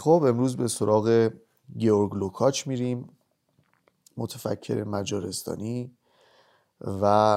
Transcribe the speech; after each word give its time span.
خب 0.00 0.24
امروز 0.26 0.56
به 0.56 0.68
سراغ 0.68 1.30
گیورگ 1.78 2.14
لوکاچ 2.14 2.66
میریم 2.66 3.08
متفکر 4.16 4.84
مجارستانی 4.84 5.96
و 6.80 7.36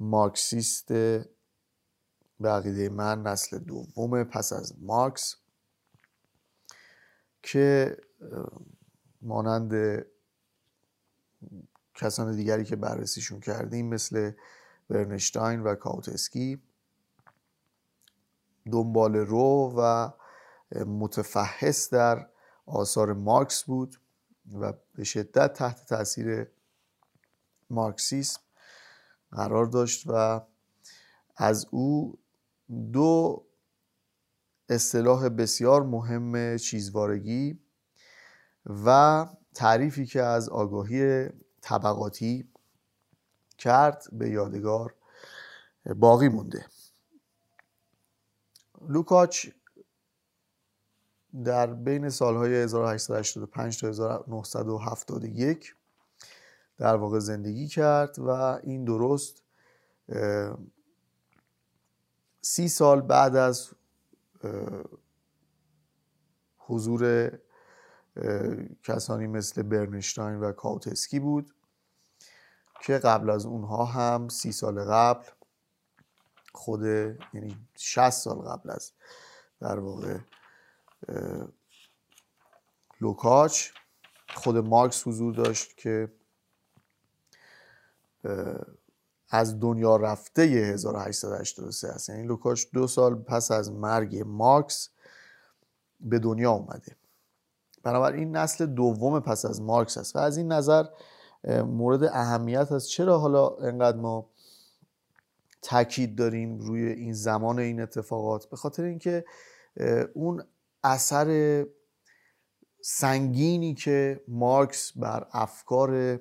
مارکسیست 0.00 0.88
به 0.88 2.48
عقیده 2.48 2.88
من 2.88 3.22
نسل 3.22 3.58
دوم 3.58 4.24
پس 4.24 4.52
از 4.52 4.74
مارکس 4.80 5.36
که 7.42 7.96
مانند 9.22 10.04
کسان 11.94 12.36
دیگری 12.36 12.64
که 12.64 12.76
بررسیشون 12.76 13.40
کردیم 13.40 13.86
مثل 13.86 14.32
برنشتاین 14.88 15.60
و 15.60 15.74
کاوتسکی 15.74 16.62
دنبال 18.72 19.16
رو 19.16 19.74
و 19.78 20.10
متفحص 20.74 21.94
در 21.94 22.28
آثار 22.66 23.12
مارکس 23.12 23.64
بود 23.64 24.00
و 24.52 24.72
به 24.94 25.04
شدت 25.04 25.52
تحت 25.52 25.86
تاثیر 25.86 26.46
مارکسیسم 27.70 28.40
قرار 29.32 29.66
داشت 29.66 30.04
و 30.06 30.40
از 31.36 31.66
او 31.70 32.18
دو 32.92 33.44
اصطلاح 34.68 35.28
بسیار 35.28 35.82
مهم 35.82 36.56
چیزوارگی 36.56 37.58
و 38.66 39.26
تعریفی 39.54 40.06
که 40.06 40.22
از 40.22 40.48
آگاهی 40.48 41.28
طبقاتی 41.60 42.48
کرد 43.58 44.04
به 44.12 44.30
یادگار 44.30 44.94
باقی 45.96 46.28
مونده. 46.28 46.66
لوکاچ 48.88 49.48
در 51.42 51.66
بین 51.66 52.08
سالهای 52.08 52.54
1885 52.54 53.80
تا 53.80 53.88
1971 53.88 55.74
در 56.78 56.96
واقع 56.96 57.18
زندگی 57.18 57.68
کرد 57.68 58.18
و 58.18 58.28
این 58.62 58.84
درست 58.84 59.42
سی 62.40 62.68
سال 62.68 63.00
بعد 63.00 63.36
از 63.36 63.70
حضور 66.58 67.32
کسانی 68.82 69.26
مثل 69.26 69.62
برنشتاین 69.62 70.40
و 70.40 70.52
کاوتسکی 70.52 71.20
بود 71.20 71.54
که 72.80 72.98
قبل 72.98 73.30
از 73.30 73.46
اونها 73.46 73.84
هم 73.84 74.28
سی 74.28 74.52
سال 74.52 74.84
قبل 74.84 75.24
خود 76.52 76.82
یعنی 77.34 77.56
60 77.76 78.10
سال 78.10 78.36
قبل 78.36 78.70
از 78.70 78.92
در 79.60 79.78
واقع 79.78 80.18
لوکاچ 83.00 83.68
خود 84.34 84.56
مارکس 84.56 85.06
حضور 85.06 85.34
داشت 85.34 85.76
که 85.76 86.12
از 89.28 89.60
دنیا 89.60 89.96
رفته 89.96 90.42
1883 90.42 91.88
است. 91.88 92.08
یعنی 92.08 92.22
لوکاچ 92.22 92.64
دو 92.72 92.86
سال 92.86 93.14
پس 93.14 93.50
از 93.50 93.72
مرگ 93.72 94.22
مارکس 94.26 94.90
به 96.00 96.18
دنیا 96.18 96.50
اومده. 96.50 96.96
بنابراین 97.82 98.36
نسل 98.36 98.66
دوم 98.66 99.20
پس 99.20 99.44
از 99.44 99.62
مارکس 99.62 99.98
است 99.98 100.16
و 100.16 100.18
از 100.18 100.36
این 100.36 100.52
نظر 100.52 100.84
مورد 101.48 102.04
اهمیت 102.04 102.72
است 102.72 102.88
چرا 102.88 103.18
حالا 103.18 103.48
انقدر 103.48 103.96
ما 103.96 104.30
تاکید 105.62 106.16
داریم 106.16 106.58
روی 106.58 106.86
این 106.86 107.12
زمان 107.12 107.58
این 107.58 107.80
اتفاقات؟ 107.80 108.46
به 108.46 108.56
خاطر 108.56 108.82
اینکه 108.82 109.24
اون 110.14 110.44
اثر 110.84 111.66
سنگینی 112.82 113.74
که 113.74 114.24
مارکس 114.28 114.92
بر 114.96 115.26
افکار 115.32 116.20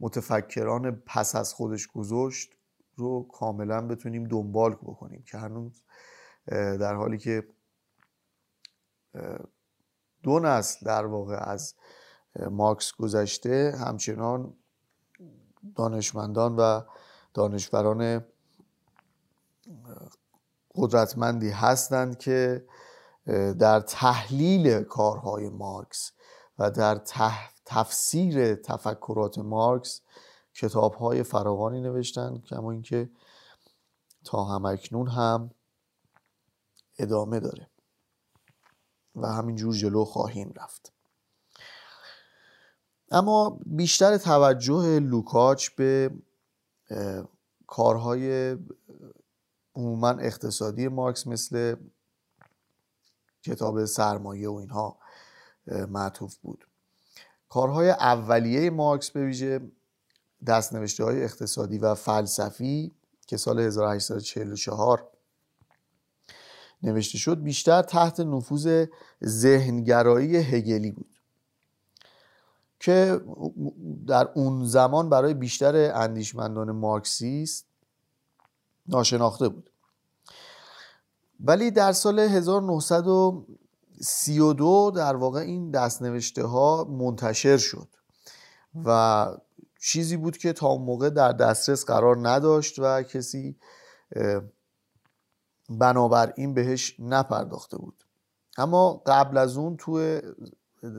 متفکران 0.00 1.02
پس 1.06 1.36
از 1.36 1.54
خودش 1.54 1.86
گذاشت 1.86 2.50
رو 2.96 3.28
کاملا 3.32 3.80
بتونیم 3.88 4.24
دنبال 4.24 4.74
بکنیم 4.74 5.22
که 5.22 5.38
هنوز 5.38 5.82
در 6.80 6.94
حالی 6.94 7.18
که 7.18 7.48
دو 10.22 10.38
نسل 10.38 10.86
در 10.86 11.06
واقع 11.06 11.36
از 11.50 11.74
مارکس 12.50 12.92
گذشته 12.92 13.74
همچنان 13.86 14.54
دانشمندان 15.76 16.56
و 16.56 16.80
دانشوران 17.34 18.24
قدرتمندی 20.74 21.50
هستند 21.50 22.18
که 22.18 22.66
در 23.58 23.80
تحلیل 23.80 24.82
کارهای 24.82 25.48
مارکس 25.48 26.12
و 26.58 26.70
در 26.70 27.00
تفسیر 27.64 28.54
تفکرات 28.54 29.38
مارکس 29.38 30.00
کتابهای 30.54 31.22
فراوانی 31.22 31.80
نوشتند 31.80 32.44
کما 32.44 32.70
اینکه 32.70 33.10
تا 34.24 34.44
همکنون 34.44 35.08
هم 35.08 35.50
ادامه 36.98 37.40
داره 37.40 37.70
و 39.16 39.26
همینجور 39.26 39.74
جلو 39.74 40.04
خواهیم 40.04 40.52
رفت. 40.56 40.92
اما 43.10 43.60
بیشتر 43.66 44.18
توجه 44.18 45.00
لوکاچ 45.00 45.68
به 45.68 46.10
کارهای 47.66 48.56
عموما 49.74 50.08
اقتصادی 50.08 50.88
مارکس 50.88 51.26
مثل 51.26 51.76
کتاب 53.42 53.84
سرمایه 53.84 54.48
و 54.48 54.54
اینها 54.54 54.98
معطوف 55.88 56.36
بود. 56.36 56.66
کارهای 57.48 57.90
اولیه 57.90 58.70
مارکس 58.70 59.10
به 59.10 59.24
ویژه 59.24 59.60
دستنوشته 60.46 61.04
های 61.04 61.24
اقتصادی 61.24 61.78
و 61.78 61.94
فلسفی 61.94 62.92
که 63.26 63.36
سال 63.36 63.60
1844 63.60 65.08
نوشته 66.82 67.18
شد 67.18 67.42
بیشتر 67.42 67.82
تحت 67.82 68.20
نفوذ 68.20 68.86
ذهنگرایی 69.24 70.36
هگلی 70.36 70.90
بود 70.90 71.18
که 72.80 73.20
در 74.06 74.28
اون 74.34 74.64
زمان 74.64 75.08
برای 75.08 75.34
بیشتر 75.34 75.92
اندیشمندان 75.94 76.70
مارکسیست 76.70 77.66
ناشناخته 78.86 79.48
بود. 79.48 79.70
ولی 81.44 81.70
در 81.70 81.92
سال 81.92 82.18
1932 82.18 84.92
در 84.96 85.16
واقع 85.16 85.40
این 85.40 85.70
دستنوشته 85.70 86.44
ها 86.44 86.84
منتشر 86.84 87.56
شد 87.56 87.88
و 88.84 89.26
چیزی 89.80 90.16
بود 90.16 90.36
که 90.36 90.52
تا 90.52 90.66
اون 90.66 90.82
موقع 90.82 91.10
در 91.10 91.32
دسترس 91.32 91.84
قرار 91.84 92.28
نداشت 92.28 92.78
و 92.78 93.02
کسی 93.02 93.56
بنابراین 95.68 96.54
بهش 96.54 96.96
نپرداخته 96.98 97.78
بود. 97.78 98.04
اما 98.58 99.02
قبل 99.06 99.36
از 99.36 99.56
اون 99.56 99.76
تو 99.76 100.20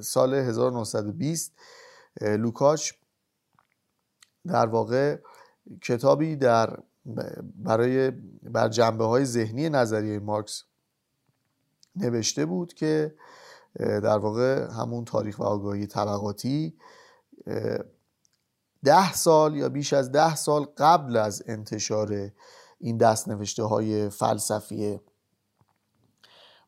سال 0.01 0.33
1920 0.33 1.53
لوکاچ 2.21 2.91
در 4.47 4.65
واقع 4.65 5.17
کتابی 5.81 6.35
در 6.35 6.79
برای 7.55 8.11
بر 8.43 8.69
جنبه 8.69 9.05
های 9.05 9.25
ذهنی 9.25 9.69
نظریه 9.69 10.19
مارکس 10.19 10.63
نوشته 11.95 12.45
بود 12.45 12.73
که 12.73 13.15
در 13.79 14.17
واقع 14.17 14.67
همون 14.71 15.05
تاریخ 15.05 15.39
و 15.39 15.43
آگاهی 15.43 15.87
طبقاتی 15.87 16.77
ده 18.83 19.13
سال 19.13 19.55
یا 19.55 19.69
بیش 19.69 19.93
از 19.93 20.11
ده 20.11 20.35
سال 20.35 20.65
قبل 20.77 21.17
از 21.17 21.43
انتشار 21.45 22.31
این 22.79 22.97
دست 22.97 23.27
نوشته 23.27 23.63
های 23.63 24.09
فلسفی 24.09 24.99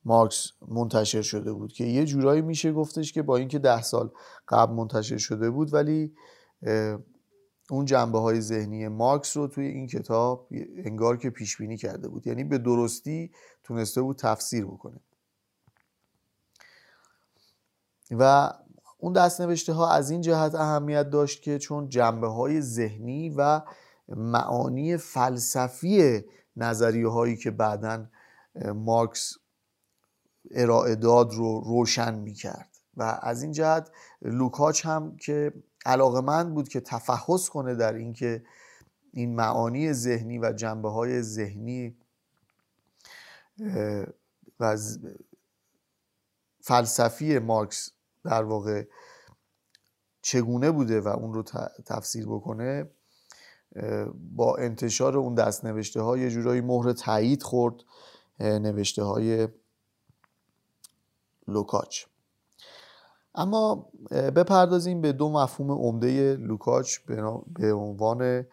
مارکس 0.05 0.51
منتشر 0.67 1.21
شده 1.21 1.53
بود 1.53 1.73
که 1.73 1.83
یه 1.83 2.05
جورایی 2.05 2.41
میشه 2.41 2.73
گفتش 2.73 3.13
که 3.13 3.21
با 3.21 3.37
اینکه 3.37 3.59
ده 3.59 3.81
سال 3.81 4.11
قبل 4.47 4.73
منتشر 4.73 5.17
شده 5.17 5.49
بود 5.49 5.73
ولی 5.73 6.15
اون 7.69 7.85
جنبه 7.85 8.19
های 8.19 8.41
ذهنی 8.41 8.87
مارکس 8.87 9.37
رو 9.37 9.47
توی 9.47 9.65
این 9.65 9.87
کتاب 9.87 10.47
انگار 10.85 11.17
که 11.17 11.29
پیش 11.29 11.57
بینی 11.57 11.77
کرده 11.77 12.07
بود. 12.07 12.27
یعنی 12.27 12.43
به 12.43 12.57
درستی 12.57 13.31
تونسته 13.63 14.01
بود 14.01 14.17
تفسیر 14.17 14.65
بکنه. 14.65 14.99
و 18.11 18.53
اون 18.97 19.13
دست 19.13 19.41
نوشته 19.41 19.73
ها 19.73 19.91
از 19.91 20.09
این 20.09 20.21
جهت 20.21 20.55
اهمیت 20.55 21.09
داشت 21.09 21.41
که 21.41 21.59
چون 21.59 21.89
جنبه 21.89 22.27
های 22.27 22.61
ذهنی 22.61 23.29
و 23.29 23.61
معانی 24.07 24.97
فلسفی 24.97 26.23
نظریه 26.55 27.07
هایی 27.07 27.37
که 27.37 27.51
بعدا 27.51 28.05
مارکس 28.75 29.33
ارائه 30.51 30.95
داد 30.95 31.33
رو 31.33 31.59
روشن 31.65 32.15
می 32.15 32.33
کرد 32.33 32.69
و 32.97 33.19
از 33.21 33.43
این 33.43 33.51
جهت 33.51 33.91
لوکاچ 34.21 34.85
هم 34.85 35.17
که 35.17 35.53
علاقمند 35.85 36.53
بود 36.53 36.69
که 36.69 36.79
تفحص 36.79 37.49
کنه 37.49 37.75
در 37.75 37.93
اینکه 37.93 38.43
این 39.11 39.35
معانی 39.35 39.93
ذهنی 39.93 40.39
و 40.39 40.53
جنبه 40.53 40.89
های 40.89 41.21
ذهنی 41.21 41.95
و 44.59 44.77
فلسفی 46.61 47.39
مارکس 47.39 47.91
در 48.23 48.43
واقع 48.43 48.83
چگونه 50.21 50.71
بوده 50.71 51.01
و 51.01 51.07
اون 51.07 51.33
رو 51.33 51.43
تفسیر 51.85 52.25
بکنه 52.25 52.89
با 54.35 54.55
انتشار 54.55 55.17
اون 55.17 55.35
دست 55.35 55.65
نوشته 55.65 56.01
ها 56.01 56.11
یه 56.11 56.29
جورایی 56.29 56.61
مهر 56.61 56.93
تایید 56.93 57.43
خورد 57.43 57.75
نوشته 58.39 59.03
های 59.03 59.47
لوکاچ. 61.47 62.05
اما 63.35 63.89
بپردازیم 64.11 65.01
به 65.01 65.11
دو 65.11 65.29
مفهوم 65.29 65.71
عمده 65.71 66.35
لوکاچ 66.35 66.97
به 67.53 67.73
عنوان 67.73 68.45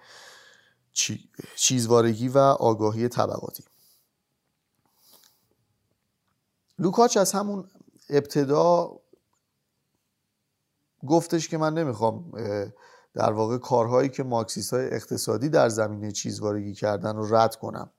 چیزوارگی 1.56 2.28
و 2.28 2.38
آگاهی 2.38 3.08
طبقاتی. 3.08 3.64
لوکاچ 6.78 7.16
از 7.16 7.32
همون 7.32 7.68
ابتدا 8.10 8.98
گفتش 11.06 11.48
که 11.48 11.58
من 11.58 11.74
نمی‌خوام 11.74 12.32
در 13.14 13.32
واقع 13.32 13.58
کارهایی 13.58 14.08
که 14.08 14.22
مارکسیست 14.22 14.74
های 14.74 14.86
اقتصادی 14.86 15.48
در 15.48 15.68
زمینه 15.68 16.12
چیزوارگی 16.12 16.74
کردن 16.74 17.16
رو 17.16 17.34
رد 17.34 17.56
کنم. 17.56 17.90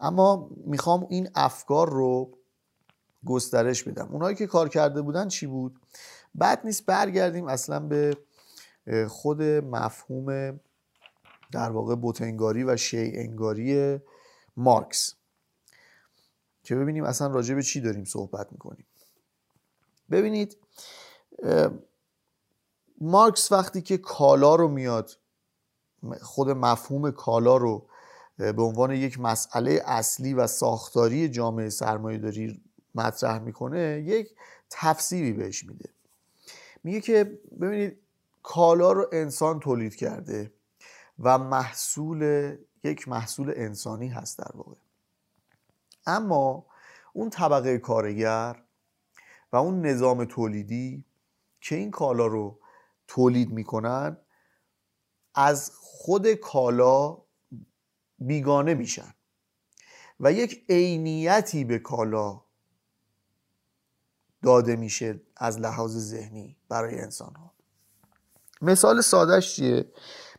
اما 0.00 0.50
می‌خوام 0.66 1.06
این 1.10 1.28
افکار 1.34 1.90
رو 1.90 2.38
گسترش 3.26 3.82
بدم 3.82 4.08
اونایی 4.12 4.36
که 4.36 4.46
کار 4.46 4.68
کرده 4.68 5.02
بودن 5.02 5.28
چی 5.28 5.46
بود؟ 5.46 5.80
بعد 6.34 6.60
نیست 6.64 6.86
برگردیم 6.86 7.46
اصلا 7.46 7.80
به 7.80 8.16
خود 9.08 9.42
مفهوم 9.42 10.60
در 11.52 11.70
واقع 11.70 11.94
بوتنگاری 11.94 12.62
و 12.62 12.76
انگاری 12.92 13.98
مارکس. 14.56 15.14
که 16.62 16.74
ببینیم 16.74 17.04
اصلا 17.04 17.26
راجع 17.26 17.54
به 17.54 17.62
چی 17.62 17.80
داریم 17.80 18.04
صحبت 18.04 18.52
می‌کنیم. 18.52 18.86
ببینید 20.10 20.56
مارکس 23.00 23.52
وقتی 23.52 23.82
که 23.82 23.98
کالا 23.98 24.54
رو 24.54 24.68
میاد 24.68 25.10
خود 26.22 26.50
مفهوم 26.50 27.10
کالا 27.10 27.56
رو 27.56 27.86
به 28.36 28.62
عنوان 28.62 28.90
یک 28.90 29.20
مسئله 29.20 29.82
اصلی 29.86 30.34
و 30.34 30.46
ساختاری 30.46 31.28
جامعه 31.28 31.68
سرمایه 31.68 32.18
داری 32.18 32.63
مطرح 32.94 33.38
می‌کنه 33.38 34.02
یک 34.06 34.36
تفسیری 34.70 35.32
بهش 35.32 35.64
میده. 35.64 35.88
میگه 36.84 37.00
که 37.00 37.24
ببینید 37.60 37.98
کالا 38.42 38.92
رو 38.92 39.08
انسان 39.12 39.60
تولید 39.60 39.96
کرده 39.96 40.52
و 41.18 41.38
محصول 41.38 42.56
یک 42.84 43.08
محصول 43.08 43.52
انسانی 43.56 44.08
هست 44.08 44.38
در 44.38 44.50
واقع. 44.54 44.76
اما 46.06 46.66
اون 47.12 47.30
طبقه 47.30 47.78
کارگر 47.78 48.62
و 49.52 49.56
اون 49.56 49.86
نظام 49.86 50.24
تولیدی 50.24 51.04
که 51.60 51.76
این 51.76 51.90
کالا 51.90 52.26
رو 52.26 52.58
تولید 53.08 53.50
می‌کنن 53.50 54.16
از 55.34 55.70
خود 55.74 56.32
کالا 56.32 57.18
بیگانه 58.18 58.74
میشن 58.74 59.14
و 60.20 60.32
یک 60.32 60.64
عینیتی 60.68 61.64
به 61.64 61.78
کالا 61.78 62.43
داده 64.44 64.76
میشه 64.76 65.20
از 65.36 65.60
لحاظ 65.60 65.96
ذهنی 65.96 66.56
برای 66.68 67.00
انسان 67.00 67.34
ها 67.34 67.54
مثال 68.62 69.00
سادش 69.00 69.56
چیه؟ 69.56 69.84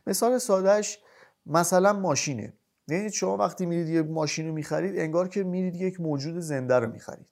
مثال 0.06 0.38
سادش 0.38 0.98
مثلا 1.46 1.92
ماشینه. 1.92 2.52
یعنی 2.88 3.12
شما 3.12 3.36
وقتی 3.36 3.66
میرید 3.66 3.88
یک 3.88 4.06
ماشین 4.06 4.46
رو 4.46 4.54
می‌خرید 4.54 4.98
انگار 4.98 5.28
که 5.28 5.42
میرید 5.42 5.76
یک 5.76 6.00
موجود 6.00 6.38
زنده 6.38 6.74
رو 6.74 6.92
می‌خرید. 6.92 7.28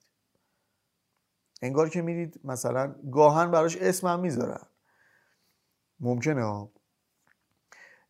انگار 1.63 1.89
که 1.89 2.03
میرید 2.03 2.41
مثلا 2.45 2.95
گاهن 3.13 3.51
براش 3.51 3.77
اسم 3.77 4.07
هم 4.07 4.21
می‌ذارن. 4.21 4.67
ممکنه 6.01 6.45
ها؟ 6.45 6.73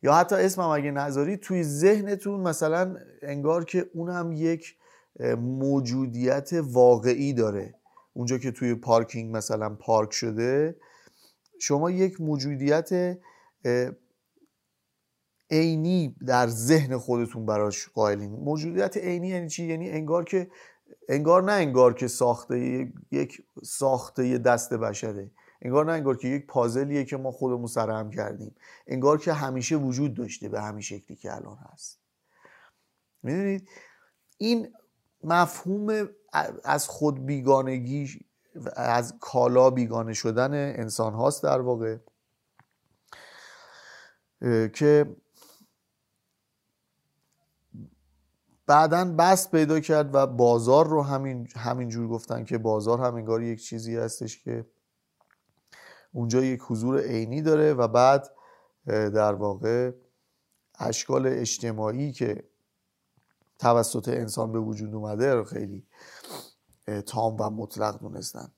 یا 0.03 0.13
حتی 0.13 0.35
اسمم 0.35 0.69
اگه 0.69 0.91
نذارید 0.91 1.39
توی 1.39 1.63
ذهنتون 1.63 2.39
مثلا 2.39 2.97
انگار 3.21 3.65
که 3.65 3.89
اونم 3.93 4.31
یک 4.31 4.77
موجودیت 5.37 6.49
واقعی 6.53 7.33
داره. 7.33 7.75
اونجا 8.15 8.37
که 8.37 8.51
توی 8.51 8.75
پارکینگ 8.75 9.35
مثلا 9.35 9.69
پارک 9.69 10.13
شده 10.13 10.75
شما 11.59 11.91
یک 11.91 12.21
موجودیت 12.21 13.17
عینی 15.51 16.15
در 16.27 16.47
ذهن 16.47 16.97
خودتون 16.97 17.45
براش 17.45 17.87
قائلین. 17.87 18.31
موجودیت 18.31 18.97
عینی 18.97 19.27
یعنی 19.27 19.49
چی؟ 19.49 19.65
یعنی 19.65 19.89
انگار 19.89 20.23
که 20.23 20.51
انگار 21.09 21.43
نه 21.43 21.51
انگار 21.51 21.93
که 21.93 22.07
ساخته 22.07 22.87
یک 23.11 23.43
ساخته 23.63 24.37
دست 24.37 24.73
بشره. 24.73 25.31
انگار 25.61 25.85
نه 25.85 25.91
انگار 25.91 26.17
که 26.17 26.27
یک 26.27 26.47
پازلیه 26.47 27.05
که 27.05 27.17
ما 27.17 27.31
خودمون 27.31 27.67
سرهم 27.67 28.09
کردیم. 28.09 28.55
انگار 28.87 29.17
که 29.17 29.33
همیشه 29.33 29.75
وجود 29.75 30.13
داشته 30.13 30.49
به 30.49 30.61
همین 30.61 30.81
شکلی 30.81 31.17
که 31.17 31.35
الان 31.35 31.57
هست. 31.57 31.99
می‌دونید؟ 33.23 33.69
این 34.37 34.73
مفهوم 35.23 36.09
از 36.63 36.87
خود 36.87 37.25
بیگانگی 37.25 38.25
از 38.75 39.13
کالا 39.19 39.69
بیگانه 39.69 40.13
شدن 40.13 40.53
انسان 40.53 41.13
هاست 41.13 41.43
در 41.43 41.61
واقع 41.61 41.97
که 44.73 45.15
بعدا 48.67 49.05
بست 49.05 49.51
پیدا 49.51 49.79
کرد 49.79 50.15
و 50.15 50.27
بازار 50.27 50.87
رو 50.87 51.01
همین 51.01 51.47
همینجور 51.55 52.07
گفتن 52.07 52.43
که 52.43 52.57
بازار 52.57 52.99
هم 52.99 53.15
انگار 53.15 53.43
یک 53.43 53.63
چیزی 53.63 53.95
هستش 53.95 54.43
که 54.43 54.65
اونجا 56.11 56.43
یک 56.43 56.61
حضور 56.61 57.01
عینی 57.01 57.41
داره 57.41 57.73
و 57.73 57.87
بعد 57.87 58.31
در 58.87 59.33
واقع 59.33 59.91
اشکال 60.79 61.27
اجتماعی 61.27 62.11
که 62.11 62.43
توسط 63.59 64.07
انسان 64.09 64.51
به 64.51 64.59
وجود 64.59 64.95
اومده 64.95 65.33
رو 65.33 65.43
خیلی 65.43 65.83
تام 67.05 67.37
و 67.39 67.49
مطلق 67.49 67.99
دونستن. 67.99 68.51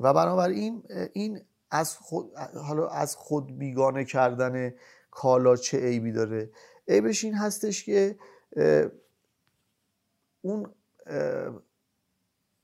و 0.00 0.14
بنابراین 0.14 0.82
این 1.12 1.40
از 1.70 1.96
خود 1.96 2.34
حالا 2.64 2.88
از 2.88 3.16
خود 3.16 3.58
بیگانه 3.58 4.04
کردن 4.04 4.74
کالا 5.10 5.56
چه 5.56 5.78
عیبی 5.78 6.12
داره؟ 6.12 6.50
عیبش 6.88 7.24
این 7.24 7.34
هستش 7.34 7.84
که 7.84 8.18
اون 10.42 10.74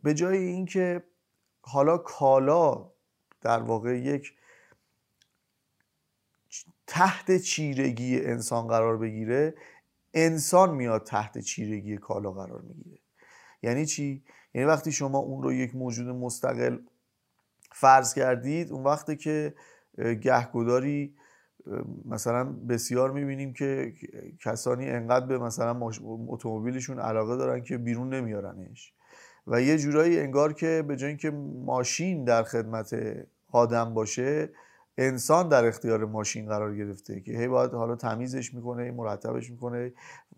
به 0.02 0.14
جای 0.14 0.38
اینکه 0.38 1.02
حالا 1.60 1.98
کالا 1.98 2.90
در 3.40 3.62
واقع 3.62 3.98
یک 3.98 4.34
تحت 6.86 7.36
چیرگی 7.36 8.20
انسان 8.20 8.66
قرار 8.66 8.98
بگیره 8.98 9.54
انسان 10.14 10.74
میاد 10.74 11.04
تحت 11.04 11.38
چیرگی 11.38 11.96
کالا 11.96 12.32
قرار 12.32 12.60
می‌گیره. 12.60 12.98
یعنی 13.62 13.86
چی؟ 13.86 14.22
یعنی 14.54 14.68
وقتی 14.68 14.92
شما 14.92 15.18
اون 15.18 15.42
رو 15.42 15.52
یک 15.52 15.74
موجود 15.74 16.08
مستقل 16.08 16.78
فرض 17.72 18.14
کردید 18.14 18.72
اون 18.72 18.84
وقتی 18.84 19.16
که 19.16 19.54
گهگداری 19.98 21.14
مثلا 22.04 22.44
بسیار 22.44 23.10
می‌بینیم 23.10 23.52
که 23.52 23.92
کسانی 24.44 24.90
انقدر 24.90 25.26
به 25.26 25.38
مثلا 25.38 25.90
اتومبیلشون 26.28 26.98
علاقه 26.98 27.36
دارن 27.36 27.62
که 27.62 27.78
بیرون 27.78 28.14
نمیارنش. 28.14 28.92
و 29.46 29.62
یه 29.62 29.78
جورایی 29.78 30.20
انگار 30.20 30.52
که 30.52 30.84
به 30.88 30.96
جای 30.96 31.08
اینکه 31.08 31.30
ماشین 31.64 32.24
در 32.24 32.42
خدمت 32.42 32.96
آدم 33.52 33.94
باشه 33.94 34.50
انسان 34.98 35.48
در 35.48 35.66
اختیار 35.66 36.04
ماشین 36.04 36.46
قرار 36.46 36.76
گرفته 36.76 37.20
که 37.20 37.32
هی 37.32 37.48
باید 37.48 37.72
حالا 37.72 37.96
تمیزش 37.96 38.54
می‌کنه 38.54 38.90
مرتبش 38.90 39.50
می‌کنه 39.50 39.92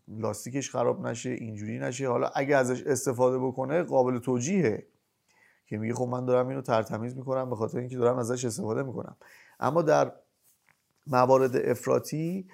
لاستیکش 0.08 0.70
خراب 0.70 1.06
نشه 1.06 1.30
اینجوری 1.30 1.78
نشه. 1.78 2.08
حالا 2.08 2.30
اگه 2.34 2.56
ازش 2.56 2.82
استفاده 2.82 3.38
بکنه 3.38 3.82
قابل 3.82 4.18
توجیهه. 4.18 4.86
که 5.66 5.78
میگه 5.78 5.94
خب 5.94 6.08
من 6.08 6.24
دارم 6.24 6.48
اینو 6.48 6.62
ترتمیز 6.62 7.16
می‌کنم 7.16 7.50
به 7.50 7.56
خاطر 7.56 7.78
اینکه 7.78 7.96
دارم 7.96 8.18
ازش 8.18 8.44
استفاده 8.44 8.82
می‌کنم. 8.82 9.16
اما 9.60 9.82
در 9.82 10.12
موارد 11.06 11.56
افراطی 11.56 12.48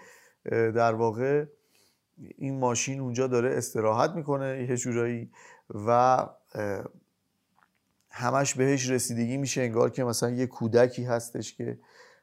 در 0.50 0.94
واقع 0.94 1.44
این 2.36 2.58
ماشین 2.58 3.00
اونجا 3.00 3.26
داره 3.26 3.56
استراحت 3.56 4.10
می‌کنه 4.10 4.66
یه 4.70 4.76
جورایی 4.76 5.30
و 5.86 6.18
همش 8.10 8.54
بهش 8.54 8.90
رسیدگی 8.90 9.36
میشه 9.36 9.60
انگار 9.60 9.90
که 9.90 10.04
مثلا 10.04 10.30
یه 10.30 10.46
کودکی 10.46 11.04
هستش 11.04 11.54
که 11.54 11.78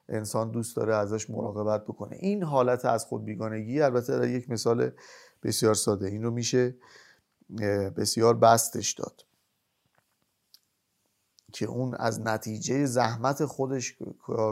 انسان 0.10 0.51
دوست 0.51 0.75
داره 0.75 0.96
ازش 0.96 1.30
مراقبت 1.30 1.84
بکنه. 1.84 2.15
این 2.15 2.44
حالت 2.44 2.86
از 2.86 3.06
خود 3.06 3.25
بیگانگی 3.25 3.82
البته 3.82 4.20
در 4.20 4.27
یک 4.27 4.50
مثال 4.50 4.92
بسیار 5.44 5.74
ساده. 5.74 6.08
این 6.08 6.24
رو 6.24 6.32
میشه 6.32 6.75
بسیار 7.98 8.38
بستش 8.38 8.92
داد. 8.92 9.25
که 11.54 11.65
اون 11.65 11.96
از 11.96 12.22
نتیجه 12.22 12.86
زحمت 12.86 13.46
خودش 13.46 13.98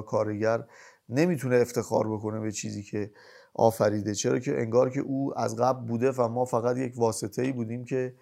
کارگر 0.08 0.64
نمی‌تونه 1.10 1.56
افتخار 1.56 2.14
بکنه 2.14 2.40
به 2.40 2.52
چیزی 2.52 2.84
که 2.84 3.12
آفریده. 3.54 4.16
چرا 4.16 4.40
که 4.40 4.60
انگار 4.62 4.90
که 4.90 5.00
او 5.00 5.40
از 5.40 5.56
قبل 5.56 5.88
بوده 5.88 6.12
و 6.12 6.28
ما 6.28 6.46
فقط 6.46 6.78
یک 6.78 6.94
واسطه 6.98 7.42
ای 7.42 7.52
بودیم 7.52 7.86
که 7.86 8.16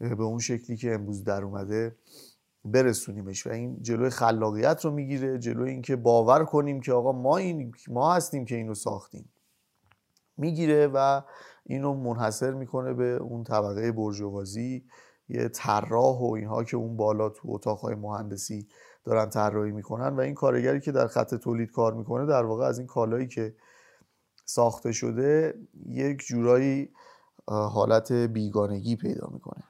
به 0.00 0.22
اون 0.22 0.38
شکلی 0.38 0.76
که 0.76 0.94
امروز 0.94 1.24
در 1.24 1.44
اومده 1.44 1.96
برسونیمش 2.64 3.46
و 3.46 3.50
این 3.50 3.82
جلوی 3.82 4.10
خلاقیت 4.10 4.84
رو 4.84 4.90
می‌گیره 4.90 5.38
جلوی 5.38 5.70
اینکه 5.70 5.96
باور 5.96 6.44
کنیم 6.44 6.80
که 6.80 6.92
آقا 6.92 7.12
ما 7.12 7.36
این 7.36 7.72
ما 7.88 8.14
هستیم 8.14 8.44
که 8.44 8.54
اینو 8.54 8.74
ساختیم. 8.74 9.28
می‌گیره 10.36 10.86
و 10.86 11.22
اینو 11.64 11.94
منحصر 11.94 12.50
می‌کنه 12.50 12.94
به 12.94 13.04
اون 13.04 13.44
طبقه 13.44 13.92
برجوازی 13.92 14.84
یه 15.28 15.48
طراح 15.48 16.18
و 16.18 16.32
اینها 16.32 16.64
که 16.64 16.76
اون 16.76 16.96
بالا 16.96 17.28
تو 17.28 17.48
اتاقهای 17.50 17.94
مهندسی 17.94 18.68
دارن 19.04 19.30
طراحی 19.30 19.72
می‌کنن 19.72 20.16
و 20.16 20.20
این 20.20 20.34
کارگری 20.34 20.80
که 20.80 20.92
در 20.92 21.06
خط 21.06 21.34
تولید 21.34 21.70
کار 21.70 21.94
می‌کنه 21.94 22.26
در 22.26 22.44
واقع 22.44 22.64
از 22.64 22.78
این 22.78 22.86
کالایی 22.86 23.28
که 23.28 23.54
ساخته 24.44 24.92
شده 24.92 25.54
یک 25.86 26.18
جورایی 26.18 26.90
حالت 27.46 28.12
بیگانگی 28.12 28.96
پیدا 28.96 29.28
می‌کنه. 29.32 29.64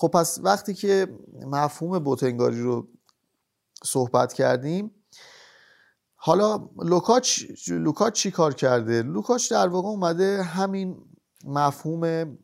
خب 0.00 0.08
پس 0.08 0.38
وقتی 0.42 0.74
که 0.74 1.18
مفهوم 1.46 1.98
بت‌انگاری 1.98 2.62
رو 2.62 2.88
صحبت 3.84 4.32
کردیم 4.32 4.90
حالا 6.16 6.68
لوکاچ 6.76 7.44
لوکاچ 7.68 8.12
چی 8.12 8.30
کار 8.30 8.54
کرده؟ 8.54 9.02
لوکاچ 9.02 9.50
در 9.50 9.68
واقع 9.68 9.88
اومده 9.88 10.42
همین 10.42 11.04
مفهوم 11.44 12.38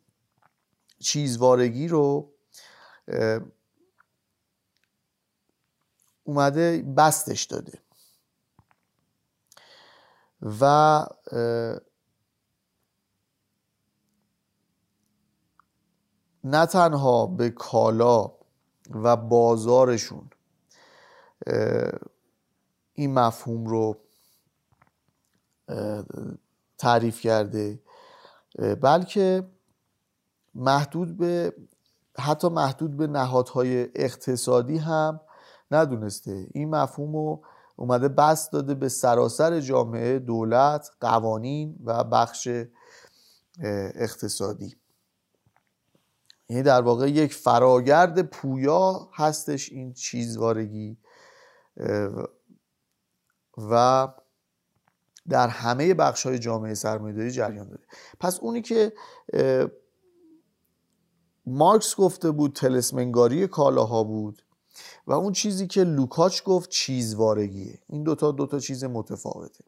چیزوارگی 0.99 1.89
رو 1.89 2.33
اومده 6.25 6.83
بستش 6.97 7.45
داده 7.45 7.79
و 10.61 10.65
نه 16.45 16.67
تنها 16.67 17.27
به 17.27 17.51
کالا 17.51 18.33
و 18.91 19.17
بازارشون 19.17 20.31
این 22.93 23.15
مفهوم 23.15 23.67
رو 23.67 23.97
تعریف 26.79 27.21
کرده 27.21 27.81
بلکه 28.83 29.49
محدود 30.55 31.17
به 31.17 31.55
حتی 32.19 32.49
محدود 32.49 32.97
به 32.97 33.07
نهادهای 33.07 33.89
اقتصادی 33.95 34.79
هم 34.79 35.21
ندونسته. 35.71 36.47
این 36.53 36.71
مفهوم 36.71 37.17
رو 37.17 37.43
اومده 37.77 38.09
بست 38.09 38.53
داده 38.53 38.75
به 38.75 38.89
سراسر 38.89 39.61
جامعه 39.61 40.19
دولت 40.19 40.91
قوانین 41.01 41.77
و 41.85 42.05
بخش 42.05 42.49
اقتصادی. 43.95 44.77
یعنی 46.49 46.63
در 46.63 46.81
واقع 46.83 47.11
یک 47.11 47.35
فراگرد 47.35 48.23
پویا 48.23 49.09
هستش 49.13 49.73
این 49.73 49.93
چیزوارگی 49.93 50.99
و 53.71 54.09
در 55.29 55.49
همه 55.49 55.95
بخش 55.95 56.27
های 56.27 56.39
جامعه 56.39 56.75
سرمایه‌داری 56.75 57.31
جریان 57.31 57.69
داره. 57.69 57.83
پس 58.21 58.41
اونی 58.41 58.63
که 58.63 58.93
مارکس 61.47 61.97
گفته 61.97 62.31
بود 62.31 62.53
تلسمنگاری 62.53 63.47
کالاها 63.47 64.05
بود 64.05 64.43
و 65.07 65.13
اون 65.13 65.33
چیزی 65.33 65.67
که 65.67 65.85
لوکاچ 65.85 66.43
گفت 66.43 66.71
چیزوارگیه. 66.71 67.79
این 67.89 68.03
دوتا 68.03 68.33
دوتا 68.33 68.59
چیز 68.59 68.85
متفاوته. 68.85 69.65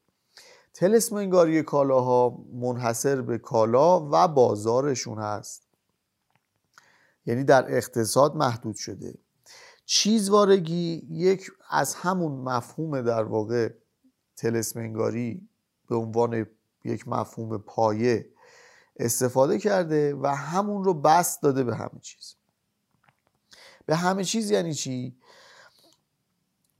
تلسمنگاری 0.74 1.62
کالاها 1.62 2.38
منحصر 2.52 3.22
به 3.22 3.38
کالا 3.38 4.08
و 4.12 4.28
بازارشون 4.28 5.18
هست. 5.18 5.65
یعنی 7.26 7.44
در 7.44 7.76
اقتصاد 7.76 8.36
محدود 8.36 8.76
شده. 8.76 9.18
چیزوارگی 9.84 11.06
یک 11.10 11.50
از 11.70 11.94
همون 11.94 12.32
مفهوم 12.32 13.02
در 13.02 13.22
واقع 13.22 13.72
تلسمنگاری 14.36 15.48
به 15.88 15.96
عنوان 15.96 16.46
یک 16.84 17.08
مفهوم 17.08 17.58
پایه 17.58 18.28
استفاده 18.96 19.58
کرده 19.58 20.14
و 20.14 20.26
همون 20.26 20.84
رو 20.84 20.94
بست 20.94 21.42
داده 21.42 21.64
به 21.64 21.76
همه 21.76 22.00
چیز. 22.02 22.34
به 23.86 23.96
همه 23.96 24.24
چیز 24.24 24.50
یعنی 24.50 24.74
چی؟ 24.74 25.16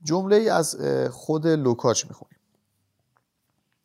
جمله 0.03 0.51
از 0.51 0.75
خود 1.11 1.47
لوکاچ 1.47 2.05
می‌خونیم. 2.05 2.39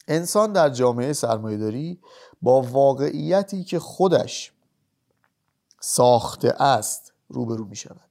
انسان 0.08 0.52
در 0.52 0.68
جامعه 0.68 1.12
سرمایهداری 1.12 2.00
با 2.42 2.62
واقعیتی 2.62 3.64
که 3.64 3.78
خودش 3.78 4.52
ساخته 5.84 6.62
است 6.62 7.12
روبرو 7.28 7.64
می 7.64 7.76
شود. 7.76 8.08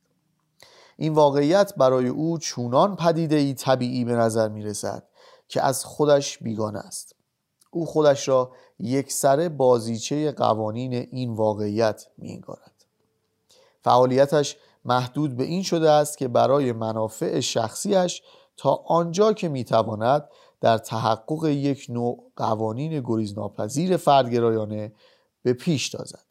این 0.98 1.14
واقعیت 1.14 1.76
برای 1.76 2.08
او 2.08 2.38
چونان 2.38 2.96
پدیده 2.96 3.36
ای 3.36 3.54
طبیعی 3.54 4.06
به 4.06 4.12
نظر 4.12 4.50
می 4.50 4.64
رسد 4.64 5.04
که 5.48 5.62
از 5.62 5.86
خودش 5.86 6.38
بیگانه 6.38 6.80
است. 6.80 7.16
او 7.72 7.86
خودش 7.86 8.28
را 8.28 8.52
یک 8.80 9.12
سر 9.12 9.50
بازیچه 9.50 10.32
قوانین 10.32 10.94
این 10.94 11.34
واقعیت 11.34 12.08
می 12.18 12.32
انگارد. 12.32 12.86
فعالیتش 13.82 14.58
محدود 14.86 15.38
به 15.38 15.44
این 15.44 15.64
شده 15.64 15.90
است 15.90 16.18
که 16.18 16.28
برای 16.28 16.72
منافع 16.72 17.40
شخصیش 17.40 18.22
تا 18.58 18.84
آنجا 18.88 19.34
که 19.34 19.50
می‌تواند 19.50 20.30
در 20.62 20.78
تحقق 20.78 21.46
یک 21.46 21.86
نوع 21.90 22.32
قوانین 22.36 23.02
گریزناپذیر 23.06 23.98
فردگرایانه 23.98 24.94
به 25.44 25.54
پیش 25.54 25.90
تازد 25.90 26.31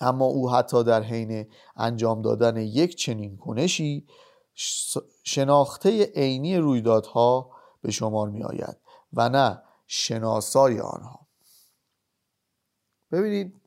اما 0.00 0.24
او 0.24 0.50
حتی 0.52 0.84
در 0.84 1.02
حین 1.02 1.46
انجام 1.76 2.22
دادن 2.22 2.56
یک 2.56 2.96
چنین 2.96 3.36
کنشی 3.36 4.06
شناخته 5.22 6.04
عینی 6.04 6.56
رویدادها 6.56 7.50
به 7.82 7.90
شمار 7.90 8.28
می 8.28 8.42
آید 8.42 8.76
و 9.12 9.28
نه 9.28 9.62
شناسای 9.86 10.80
آنها. 10.80 11.26
ببینید 13.12 13.60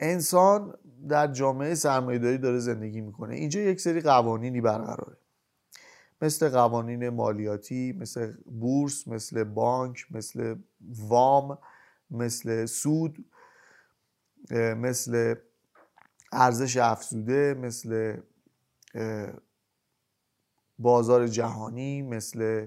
انسان 0.00 0.74
در 1.08 1.26
جامعه 1.26 1.74
سرمایه‌داری 1.74 2.38
داره 2.38 2.58
زندگی 2.58 3.00
می‌کنه. 3.00 3.34
اینجا 3.34 3.60
یک 3.60 3.80
سری 3.80 4.00
قوانینی 4.00 4.60
برقراره. 4.60 5.16
مثل 6.22 6.48
قوانین 6.48 7.08
مالیاتی 7.08 7.92
مثل 7.92 8.32
بورس 8.60 9.08
مثل 9.08 9.44
بانک 9.44 10.06
مثل 10.10 10.54
وام. 10.80 11.58
مثل 12.10 12.66
سود 12.66 13.30
مثل 14.52 15.34
ارزش 16.32 16.76
افزوده 16.76 17.54
مثل 17.54 18.20
بازار 20.78 21.26
جهانی 21.26 22.02
مثل 22.02 22.66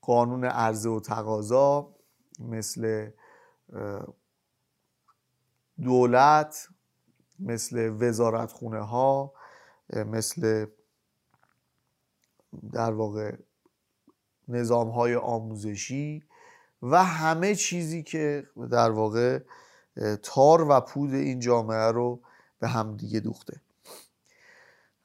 قانون 0.00 0.44
عرضه 0.44 0.88
و 0.88 1.00
تقاضا 1.00 1.94
مثل 2.38 3.10
دولت 5.82 6.68
مثل 7.38 7.96
وزارت 8.00 8.52
خونه 8.52 8.80
ها 8.80 9.32
مثل 9.92 10.66
در 12.72 12.92
واقع 12.92 13.36
نظام 14.48 14.88
های 14.90 15.16
آموزشی. 15.16 16.24
و 16.90 17.04
همه 17.04 17.54
چیزی 17.54 18.02
که 18.02 18.46
در 18.70 18.90
واقع 18.90 19.38
تار 20.22 20.70
و 20.70 20.80
پود 20.80 21.14
این 21.14 21.40
جامعه 21.40 21.92
رو 21.92 22.20
به 22.58 22.68
هم 22.68 22.96
دیگه 22.96 23.20
دوخته. 23.20 23.60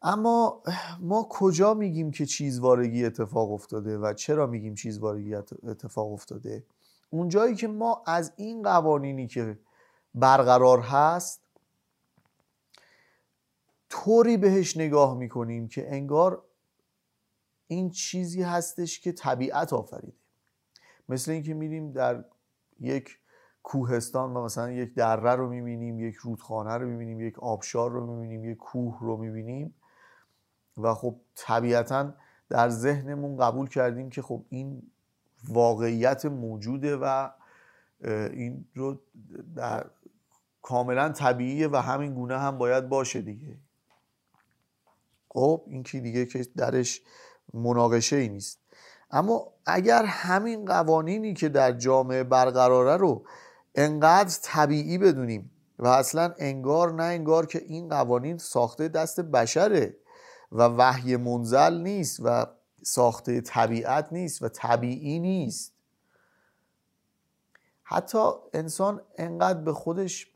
اما 0.02 0.64
ما 1.00 1.28
کجا 1.30 1.74
میگیم 1.74 2.12
که 2.12 2.26
چیزوارگی 2.26 3.06
اتفاق 3.06 3.52
افتاده 3.52 3.98
و 3.98 4.14
چرا 4.14 4.48
میگیم 4.48 4.76
چیزوارگی 4.76 5.36
اتفاق 5.36 6.14
افتاده؟ 6.14 6.64
اونجایی 7.10 7.56
که 7.56 7.68
ما 7.68 8.04
از 8.06 8.34
این 8.36 8.64
قوانینی 8.64 9.28
که 9.28 9.60
برقرار 10.16 10.80
هست 10.80 11.42
طوری 13.90 14.38
بهش 14.38 14.78
نگاه 14.78 15.18
می‌کنیم 15.18 15.68
که 15.68 15.96
انگار 15.96 16.44
این 17.68 17.90
چیزی 17.90 18.44
هستش 18.44 19.00
که 19.00 19.12
طبیعت 19.12 19.74
آفریده. 19.74 20.21
مثل 21.12 21.32
اینکه 21.32 21.54
میریم 21.54 21.92
در 21.92 22.24
یک 22.80 23.18
کوهستان 23.64 24.34
و 24.34 24.44
مثلا 24.44 24.72
یک 24.72 24.94
دره 24.94 25.36
رو 25.36 25.50
می‌بینیم 25.50 26.00
یک 26.00 26.16
رودخانه 26.16 26.78
رو 26.78 26.88
می‌بینیم 26.88 27.22
یک 27.22 27.40
آبشار 27.40 27.92
رو 27.92 28.16
می‌بینیم 28.16 28.52
یک 28.52 28.58
کوه 28.58 28.98
رو 29.02 29.18
می‌بینیم 29.18 29.76
و 30.78 30.94
خب 30.94 31.16
طبیعتا 31.36 32.14
در 32.50 32.70
ذهنمون 32.70 33.38
قبول 33.38 33.70
کردیم 33.70 34.10
که 34.10 34.22
خب 34.22 34.46
این 34.50 34.92
واقعیت 35.48 36.26
موجوده 36.26 36.98
و 36.98 37.30
این 38.04 38.66
رو 38.76 39.00
در 39.56 39.90
کاملا 40.62 41.10
طبیعیه 41.10 41.68
و 41.68 41.76
همین 41.76 42.14
گونه 42.14 42.40
هم 42.40 42.58
باید 42.58 42.90
باشه 42.90 43.22
دیگه. 43.22 43.58
خب 45.30 45.64
این 45.68 45.84
که 45.84 46.00
دیگه 46.00 46.26
که 46.26 46.46
درش 46.58 47.02
مناقشه 47.54 48.16
ای 48.16 48.30
نیست. 48.30 48.61
اما 49.12 49.54
اگر 49.66 50.06
همین 50.06 50.66
قوانینی 50.66 51.34
که 51.34 51.50
در 51.50 51.72
جامعه 51.72 52.24
برقراره 52.24 52.98
رو 52.98 53.26
انقدر 53.76 54.38
طبیعی 54.42 54.98
بدونیم 54.98 55.52
و 55.80 55.88
اصلا 55.88 56.34
انگار 56.38 56.94
نه 56.94 57.04
انگار 57.04 57.46
که 57.46 57.64
این 57.68 57.90
قوانین 57.90 58.38
ساخته 58.38 58.88
دست 58.88 59.20
بشره 59.20 59.98
و 60.52 60.64
وحی 60.64 61.18
منزل 61.18 61.82
نیست 61.82 62.20
و 62.24 62.46
ساخته 62.84 63.42
طبیعت 63.42 64.08
نیست 64.14 64.42
و 64.42 64.50
طبیعی 64.50 65.20
نیست. 65.20 65.74
حتی 67.84 68.30
انسان 68.54 69.02
انقدر 69.18 69.60
به 69.60 69.74
خودش 69.74 70.28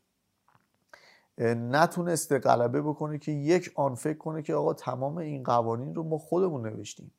نتونسته 1.38 2.38
غلبه 2.38 2.82
بکنه 2.82 3.18
که 3.18 3.32
یک 3.32 3.72
آن 3.74 3.94
فکر 3.94 4.18
کنه 4.18 4.42
که 4.42 4.54
آقا 4.54 4.74
تمام 4.74 5.16
این 5.18 5.42
قوانین 5.42 5.94
رو 5.94 6.02
ما 6.02 6.18
خودمون 6.18 6.68
نوشتیم. 6.68 7.12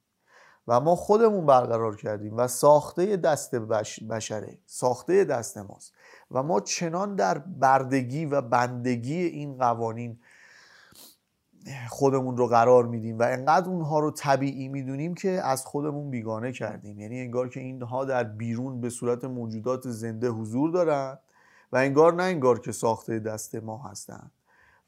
و 0.68 0.80
ما 0.80 0.96
خودمون 0.96 1.46
برقرار 1.46 1.96
کردیم 1.96 2.38
و 2.38 2.48
ساخته 2.48 3.18
دست 3.18 3.56
بشره 4.10 4.58
ساخته 4.66 5.24
دست 5.24 5.58
ماست. 5.58 5.94
و 6.32 6.44
ما 6.44 6.60
چنان 6.60 7.16
در 7.16 7.38
بردگی 7.38 8.26
و 8.26 8.42
بندگی 8.42 9.24
این 9.24 9.58
قوانین 9.58 10.20
خودمون 11.90 12.38
رو 12.38 12.48
قرار 12.48 12.86
میدیم 12.86 13.20
و 13.20 13.24
انقدر 13.24 13.70
اونها 13.70 14.00
رو 14.00 14.12
طبیعی 14.12 14.68
می‌دونیم 14.68 15.16
که 15.16 15.30
از 15.30 15.66
خودمون 15.66 16.10
بیگانه 16.10 16.52
کردیم. 16.52 17.00
یعنی 17.00 17.20
انگار 17.20 17.50
که 17.50 17.60
اینها 17.60 18.06
در 18.06 18.24
بیرون 18.24 18.82
به 18.82 18.90
صورت 18.90 19.24
موجودات 19.24 19.90
زنده 19.90 20.30
حضور 20.30 20.72
دارن 20.72 21.18
و 21.72 21.78
انگار 21.78 22.14
نه 22.14 22.24
انگار 22.24 22.60
که 22.60 22.72
ساخته 22.72 23.20
دست 23.20 23.56
ما 23.56 23.78
هستند 23.78 24.32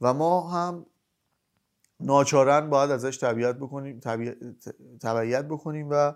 و 0.01 0.13
ما 0.13 0.49
هم 0.49 0.85
ناچارن 1.99 2.69
باید 2.69 2.91
ازش 2.91 3.19
طبیعت 3.19 3.55
بکنیم 3.55 3.99
تبعیت 5.01 5.45
بکنیم 5.45 5.87
و 5.91 6.13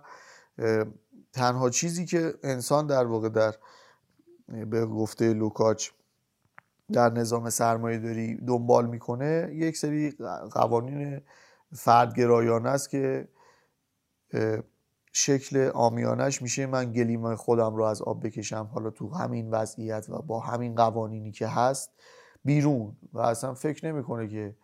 تنها 1.34 1.70
چیزی 1.70 2.06
که 2.06 2.34
انسان 2.44 2.88
در 2.88 3.06
واقع 3.06 3.30
در 3.30 3.54
به 4.48 4.86
گفته 4.86 5.34
لوکاچ 5.34 5.90
در 6.92 7.10
نظام 7.10 7.50
سرمایه 7.50 8.00
داری 8.00 8.36
دنبال 8.36 8.86
می‌کنه 8.86 9.50
یک 9.54 9.78
سری 9.78 10.12
قوانین 10.52 11.22
فردگرایانه 11.74 12.70
است 12.70 12.90
که 12.90 13.28
شکل 15.12 15.72
آمیانش 15.74 16.42
میشه. 16.42 16.66
من 16.66 16.92
گلیم 16.92 17.36
خودم 17.36 17.76
رو 17.76 17.84
از 17.84 18.02
آب 18.02 18.26
بکشم 18.28 18.70
حالا 18.74 18.90
تو 18.90 19.10
همین 19.10 19.52
وضعیت 19.52 20.10
و 20.10 20.22
با 20.22 20.40
همین 20.40 20.76
قوانینی 20.76 21.32
که 21.32 21.48
هست 21.48 21.92
بیرون 22.46 22.96
و 23.14 23.20
اصلا 23.20 23.54
فکر 23.54 23.92
نمی‌کنه 23.92 24.28
که 24.28 24.56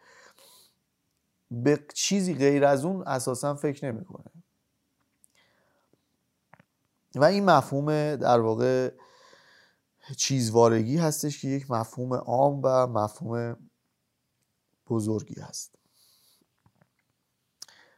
به 1.52 1.86
چیزی 1.94 2.34
غیر 2.34 2.66
از 2.66 2.86
اون 2.86 3.04
اساسا 3.08 3.56
فکر 3.56 3.92
نمی‌کنه. 3.92 4.32
و 7.16 7.24
این 7.24 7.46
مفهوم 7.46 8.16
در 8.16 8.40
واقع 8.40 8.92
چیزوارگی 10.18 10.98
هستش 10.98 11.42
که 11.42 11.48
یک 11.48 11.72
مفهوم 11.72 12.14
عام 12.14 12.62
و 12.64 12.88
مفهوم 12.88 13.70
بزرگی 14.90 15.42
هست. 15.42 15.76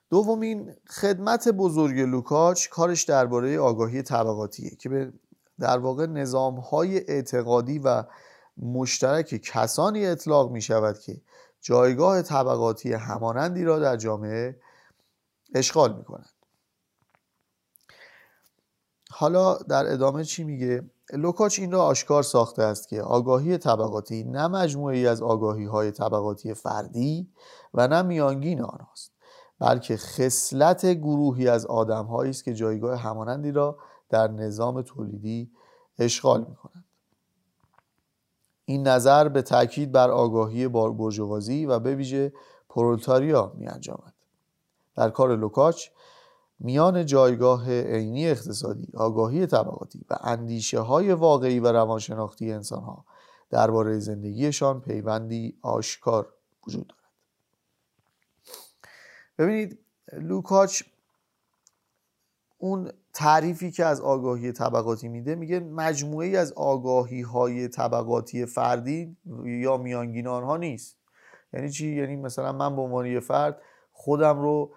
دومین 0.10 0.75
خدمت 0.88 1.50
بزرگ 1.50 2.00
لوکاچ 2.00 2.67
کارش 2.67 3.03
درباره 3.03 3.60
آگاهی 3.60 4.01
طبقاتیه 4.01 4.70
که 4.70 4.89
به 4.89 5.13
در 5.60 5.77
واقع 5.77 6.05
نظام 6.05 6.60
های 6.60 6.98
اعتقادی 6.98 7.79
و 7.79 8.03
مشترک 8.58 9.36
کسانی 9.36 10.05
اطلاق 10.05 10.51
می 10.51 10.62
شود 10.62 11.00
که 11.00 11.22
جایگاه 11.61 12.21
طبقاتی 12.21 12.93
همانندی 12.93 13.63
را 13.63 13.79
در 13.79 13.95
جامعه 13.95 14.59
اشغال 15.55 15.95
می 15.97 16.03
کنند 16.03 16.29
حالا 19.11 19.57
در 19.57 19.93
ادامه 19.93 20.23
چی 20.23 20.43
میگه؟ 20.43 20.89
لوکاچ 21.13 21.59
این 21.59 21.71
را 21.71 21.83
آشکار 21.83 22.23
ساخته 22.23 22.63
است 22.63 22.87
که 22.87 23.01
آگاهی 23.01 23.57
طبقاتی 23.57 24.23
نه 24.23 24.47
مجموعی 24.47 25.07
از 25.07 25.21
آگاهی 25.21 25.65
های 25.65 25.91
طبقاتی 25.91 26.53
فردی 26.53 27.33
و 27.73 27.87
نه 27.87 28.01
میانگین 28.01 28.61
آنهاست 28.61 29.11
بلکه 29.59 29.97
خصلت 29.97 30.85
گروهی 30.85 31.47
از 31.47 31.65
آدم 31.65 32.13
است 32.13 32.43
که 32.43 32.53
جایگاه 32.53 33.00
همانندی 33.00 33.51
را 33.51 33.77
در 34.09 34.27
نظام 34.27 34.81
تولیدی 34.81 35.51
اشغال 36.00 36.39
می 36.39 36.55
کنند. 36.55 36.80
این 38.72 38.88
نظر 38.88 39.29
به 39.29 39.42
تاکید 39.42 39.92
بر 39.92 40.10
آگاهی 40.10 40.68
برجوازی 40.68 41.66
و 41.66 41.79
به 41.79 41.96
ویژه 41.96 42.34
پرولتاریا 42.70 43.53
می 43.57 43.68
انجامد. 43.68 44.14
در 44.96 45.10
کار 45.10 45.36
لوکاچ 45.36 45.88
میان 46.60 47.05
جایگاه 47.05 47.70
عینی 47.70 48.27
اقتصادی، 48.27 48.88
آگاهی 48.98 49.46
طبقاتی 49.46 50.05
و 50.10 50.18
اندیشه 50.22 50.79
های 50.79 51.14
واقعی 51.14 51.60
و 51.60 51.68
روانشناختی 51.68 52.51
انسان 52.51 52.84
ها 52.84 53.05
درباره 53.50 54.00
زندگیشان 54.00 54.81
پیوندی 54.81 55.57
آشکار 55.62 56.34
وجود 56.68 56.88
دارد. 56.88 57.12
ببینید 59.38 59.79
لوکاچ 60.14 60.84
اون 62.57 62.92
تعریفی 63.13 63.71
که 63.71 63.85
از 63.85 64.01
آگاهی 64.01 64.51
طبقاتی 64.51 65.07
میده 65.07 65.35
میگه 65.35 65.59
مجموعه‌ای 65.59 66.37
از 66.37 66.53
آگاهی 66.53 67.21
های 67.21 67.67
طبقاتی 67.67 68.45
فردی 68.45 69.17
یا 69.45 69.77
میانگین 69.77 70.27
آنها 70.27 70.57
نیست. 70.57 70.97
یعنی 71.53 71.69
چی؟ 71.69 71.95
یعنی 71.95 72.15
مثلا 72.15 72.51
من 72.51 72.75
به 72.75 72.81
عنوان 72.81 73.05
یه 73.05 73.19
فرد 73.19 73.61
خودم 73.91 74.41
رو 74.41 74.74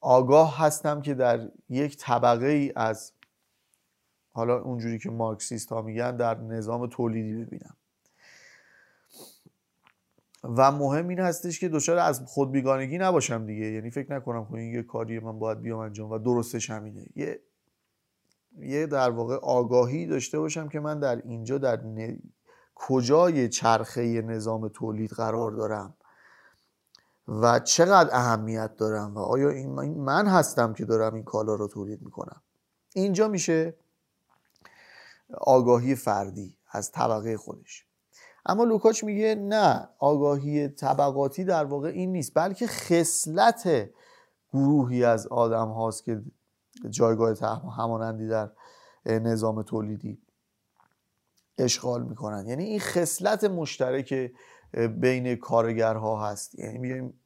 آگاه 0.00 0.58
هستم 0.58 1.02
که 1.02 1.14
در 1.14 1.50
یک 1.68 1.96
طبقه 1.96 2.46
ای 2.46 2.72
از 2.76 3.12
حالا 4.32 4.60
اونجوری 4.60 4.98
که 4.98 5.10
مارکسیست 5.10 5.68
ها 5.68 5.82
میگن 5.82 6.16
در 6.16 6.34
نظام 6.40 6.86
تولیدی 6.86 7.44
ببینم. 7.44 7.76
و 10.56 10.72
مهم 10.72 11.08
این 11.08 11.18
هستش 11.18 11.60
که 11.60 11.68
دچار 11.68 11.98
از 11.98 12.22
خود 12.26 12.52
بیگانگی 12.52 12.98
نباشم 12.98 13.46
دیگه. 13.46 13.66
یعنی 13.66 13.90
فکر 13.90 14.12
نکنم 14.12 14.44
که 14.44 14.54
این 14.54 14.74
یه 14.74 14.82
کاری 14.82 15.18
من 15.18 15.38
باید 15.38 15.60
بیام 15.60 15.78
انجام 15.78 16.10
و 16.10 16.18
درستش 16.18 16.70
همینه. 16.70 17.06
یه 17.16 17.40
یه 18.58 18.86
در 18.86 19.10
واقع 19.10 19.34
آگاهی 19.34 20.06
داشته 20.06 20.38
باشم 20.38 20.68
که 20.68 20.80
من 20.80 21.00
در 21.00 21.16
اینجا 21.16 21.58
در 21.58 21.80
کجای 22.74 23.48
چرخه 23.48 24.22
نظام 24.22 24.68
تولید 24.68 25.10
قرار 25.10 25.50
دارم 25.50 25.94
و 27.28 27.58
چقدر 27.58 28.10
اهمیت 28.12 28.76
دارم 28.76 29.14
و 29.14 29.18
آیا 29.18 29.50
این 29.50 29.70
من 30.00 30.26
هستم 30.26 30.72
که 30.72 30.84
دارم 30.84 31.14
این 31.14 31.24
کالا 31.24 31.54
رو 31.54 31.68
تولید 31.68 32.02
می‌کنم؟ 32.02 32.42
اینجا 32.94 33.28
میشه 33.28 33.74
آگاهی 35.40 35.94
فردی 35.94 36.56
از 36.70 36.92
طبقه 36.92 37.36
خودش. 37.36 37.87
اما 38.48 38.64
لوکاچ 38.64 39.04
میگه 39.04 39.34
نه 39.34 39.88
آگاهی 39.98 40.68
طبقاتی 40.68 41.44
در 41.44 41.64
واقع 41.64 41.88
این 41.88 42.12
نیست 42.12 42.32
بلکه 42.34 42.66
خصلت 42.66 43.90
گروهی 44.52 45.04
از 45.04 45.26
آدم 45.26 45.68
هاست 45.68 46.04
که 46.04 46.22
جایگاه 46.90 47.36
همانندی 47.76 48.28
در 48.28 48.50
نظام 49.06 49.62
تولیدی 49.62 50.18
اشغال 51.58 52.02
می‌کنن. 52.02 52.46
یعنی 52.46 52.64
این 52.64 52.80
خصلت 52.80 53.44
مشترک 53.44 54.32
بین 55.00 55.36
کارگرها 55.36 56.28
هست. 56.28 56.58
یعنی 56.58 56.78
میگیم 56.78 57.20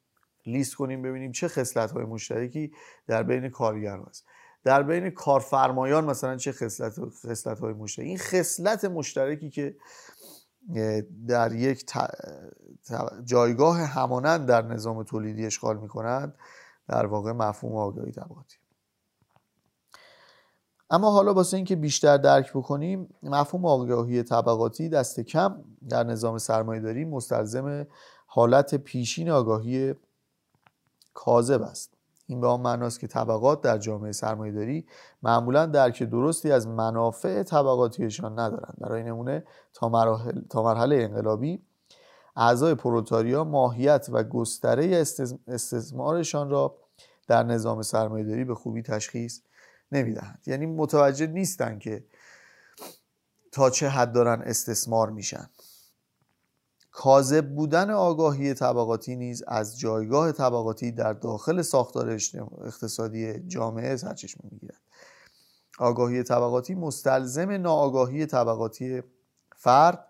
لیست 0.46 0.74
کنیم 0.74 1.02
ببینیم 1.02 1.32
چه 1.32 1.48
خصلت 1.48 1.90
های 1.90 2.04
مشترکی 2.04 2.72
در 3.06 3.22
بین 3.22 3.48
کارگرها 3.48 4.04
هست. 4.04 4.24
در 4.64 4.82
بین 4.82 5.10
کارفرمایان 5.10 6.04
مثلا 6.04 6.36
چه 6.36 6.52
خصلت 6.52 7.60
های 7.60 7.72
مشترکی 7.72 8.08
این 8.08 8.18
خصلت 8.18 8.84
مشترکی 8.84 9.50
که 9.50 9.76
در 11.28 11.52
یک 11.52 11.84
جایگاه 13.24 13.78
همانند 13.80 14.46
در 14.46 14.62
نظام 14.62 15.02
تولیدی 15.02 15.46
اشغال 15.46 15.78
می 15.78 15.88
کنند 15.88 16.34
در 16.88 17.06
واقع 17.06 17.32
مفهوم 17.32 17.76
آگاهی 17.76 18.12
طبقاتی. 18.12 18.56
اما 20.90 21.10
حالا 21.10 21.34
واسه 21.34 21.56
اینکه 21.56 21.76
بیشتر 21.76 22.16
درک 22.16 22.50
بکنیم 22.50 23.14
مفهوم 23.22 23.66
آگاهی 23.66 24.22
طبقاتی 24.22 24.88
دست 24.88 25.20
کم 25.20 25.64
در 25.88 26.04
نظام 26.04 26.38
سرمایه 26.38 26.80
داری 26.80 27.04
مستلزم 27.04 27.86
حالت 28.26 28.74
پیشین 28.74 29.30
آگاهی 29.30 29.94
کاذب 31.14 31.62
است. 31.62 31.91
این 32.32 32.40
به 32.40 32.46
آن 32.46 32.60
معناست 32.60 33.00
که 33.00 33.06
طبقات 33.06 33.60
در 33.60 33.78
جامعه 33.78 34.12
سرمایه 34.12 34.52
داری 34.52 34.86
معمولا 35.22 35.66
درک 35.66 36.02
درستی 36.02 36.52
از 36.52 36.68
منافع 36.68 37.42
طبقاتیشان 37.42 38.32
ندارند. 38.38 38.74
برای 38.78 39.02
نمونه 39.02 39.44
تا, 39.74 39.88
مراحل، 39.88 40.40
تا 40.50 40.62
مرحله 40.62 40.96
انقلابی 40.96 41.62
اعضای 42.36 42.74
پروتاریا 42.74 43.44
ماهیت 43.44 44.06
و 44.12 44.22
گستره 44.24 45.04
استثمارشان 45.46 46.50
را 46.50 46.76
در 47.28 47.42
نظام 47.42 47.82
سرمایه 47.82 48.24
داری 48.24 48.44
به 48.44 48.54
خوبی 48.54 48.82
تشخیص 48.82 49.40
نمی‌دهند. 49.92 50.42
یعنی 50.46 50.66
متوجه 50.66 51.26
نیستند 51.26 51.80
که 51.80 52.04
تا 53.52 53.70
چه 53.70 53.88
حد 53.88 54.12
دارن 54.12 54.42
استثمار 54.42 55.10
میشن. 55.10 55.50
کاذب 56.92 57.54
بودن 57.54 57.90
آگاهی 57.90 58.54
طبقاتی 58.54 59.16
نیز 59.16 59.42
از 59.46 59.78
جایگاه 59.78 60.32
طبقاتی 60.32 60.92
در 60.92 61.12
داخل 61.12 61.62
ساختار 61.62 62.18
اقتصادی 62.64 63.40
جامعه 63.40 63.96
سرچشمه 63.96 64.50
می‌گیرد. 64.50 64.80
آگاهی 65.78 66.22
طبقاتی 66.22 66.74
مستلزم 66.74 67.50
ناآگاهی 67.50 68.26
طبقاتی 68.26 69.02
فرد 69.56 70.06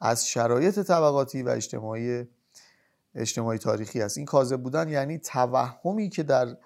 از 0.00 0.26
شرایط 0.26 0.78
طبقاتی 0.78 1.42
و 1.42 1.48
اجتماعی 1.48 2.28
اجتماعی 3.14 3.58
تاریخی 3.58 4.02
است. 4.02 4.18
این 4.18 4.26
کاذب 4.26 4.62
بودن 4.62 4.88
یعنی 4.88 5.18
توهمی 5.18 6.08
که 6.08 6.22
در 6.22 6.56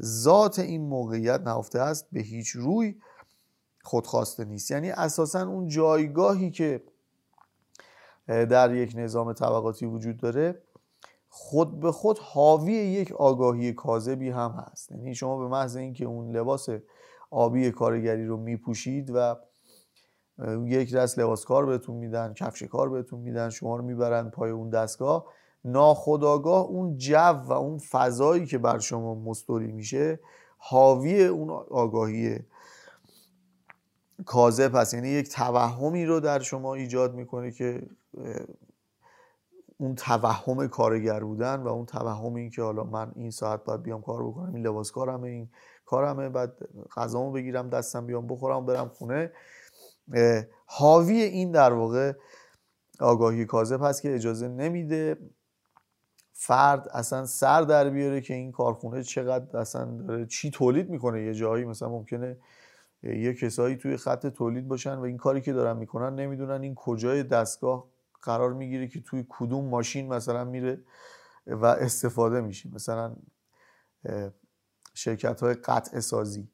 ذات 0.00 0.58
این 0.58 0.88
موقعیت 0.88 1.40
نهفته 1.40 1.80
است 1.80 2.06
به 2.12 2.20
هیچ 2.20 2.48
روی 2.48 2.96
خودخواسته 3.82 4.44
نیست. 4.44 4.70
یعنی 4.70 4.90
اساسا 4.90 5.46
اون 5.46 5.68
جایگاهی 5.68 6.50
که 6.50 6.82
در 8.28 8.74
یک 8.74 8.92
نظام 8.96 9.32
طبقاتی 9.32 9.86
وجود 9.86 10.16
داره 10.16 10.62
خود 11.28 11.80
به 11.80 11.92
خود 11.92 12.18
حاوی 12.18 12.72
یک 12.72 13.12
آگاهی 13.12 13.72
کاذبی 13.72 14.30
هم 14.30 14.50
هست. 14.50 14.92
یعنی 14.92 15.14
شما 15.14 15.38
به 15.38 15.48
محض 15.48 15.76
اینکه 15.76 16.04
اون 16.04 16.36
لباس 16.36 16.68
آبی 17.30 17.70
کارگری 17.70 18.26
رو 18.26 18.36
میپوشید 18.36 19.10
و 19.14 19.36
یک 20.64 20.94
دست 20.94 21.18
لباس 21.18 21.44
کار 21.44 21.66
بهتون 21.66 21.96
میدن 21.96 22.34
کفش 22.34 22.62
کار 22.62 22.88
بهتون 22.88 23.20
میدن 23.20 23.50
شما 23.50 23.76
رو 23.76 23.84
می‌برن 23.84 24.30
پای 24.30 24.50
اون 24.50 24.70
دستگاه 24.70 25.26
ناخداگاه 25.64 26.66
اون 26.66 26.96
جو 26.96 27.32
و 27.46 27.52
اون 27.52 27.78
فضایی 27.78 28.46
که 28.46 28.58
بر 28.58 28.78
شما 28.78 29.14
مستوری 29.14 29.72
میشه 29.72 30.20
حاوی 30.58 31.24
اون 31.24 31.50
آگاهی 31.70 32.38
کاذب 34.26 34.74
هست. 34.74 34.94
یعنی 34.94 35.08
یک 35.08 35.28
توهمی 35.28 36.06
رو 36.06 36.20
در 36.20 36.40
شما 36.40 36.74
ایجاد 36.74 37.14
می‌کنه 37.14 37.50
که 37.50 37.82
اون 39.76 39.94
توهم 39.94 40.68
کارگر 40.68 41.20
بودن 41.24 41.62
و 41.62 41.68
اون 41.68 41.86
توهم 41.86 42.34
این 42.34 42.50
که 42.50 42.62
حالا 42.62 42.84
من 42.84 43.12
این 43.16 43.30
ساعت 43.30 43.64
باید 43.64 43.82
بیام 43.82 44.02
کار 44.02 44.28
بکنم 44.28 44.54
این 44.54 44.66
لباس 44.66 44.90
کارمه 44.90 45.28
این 45.28 45.48
کارمه 45.84 46.28
بعد 46.28 46.52
غذامو 46.96 47.32
بگیرم 47.32 47.68
دستم 47.68 48.06
بیام 48.06 48.26
بخورم 48.26 48.66
برم 48.66 48.88
خونه. 48.88 49.32
حاوی 50.66 51.16
این 51.22 51.50
در 51.50 51.72
واقع 51.72 52.12
آگاهی 53.00 53.44
کاذب 53.44 53.82
هست 53.82 54.02
که 54.02 54.14
اجازه 54.14 54.48
نمیده 54.48 55.18
فرد 56.32 56.88
اصلا 56.88 57.26
سر 57.26 57.62
در 57.62 57.90
بیاره 57.90 58.20
که 58.20 58.34
این 58.34 58.52
کارخونه 58.52 59.02
چقدر 59.02 59.56
اصلا 59.58 59.84
داره 59.84 60.26
چی 60.26 60.50
تولید 60.50 60.90
می‌کنه. 60.90 61.22
یه 61.22 61.34
جایی 61.34 61.64
مثلا 61.64 61.88
ممکنه 61.88 62.36
یه 63.04 63.34
کسایی 63.34 63.76
توی 63.76 63.96
خط 63.96 64.26
تولید 64.26 64.68
باشن 64.68 64.94
و 64.94 65.02
این 65.02 65.16
کاری 65.16 65.40
که 65.40 65.52
دارن 65.52 65.76
می‌کنن 65.76 66.14
نمی‌دونن 66.14 66.62
این 66.62 66.74
کجای 66.74 67.22
دستگاه 67.22 67.88
قرار 68.22 68.52
می‌گیره 68.52 68.88
که 68.88 69.00
توی 69.00 69.24
کدوم 69.28 69.64
ماشین 69.64 70.12
مثلا 70.12 70.44
میره 70.44 70.80
و 71.46 71.66
استفاده 71.66 72.40
میشه. 72.40 72.70
مثلا 72.74 73.16
شرکت 74.94 75.40
های 75.40 75.54
قطع 75.54 76.00
سازی. 76.00 76.48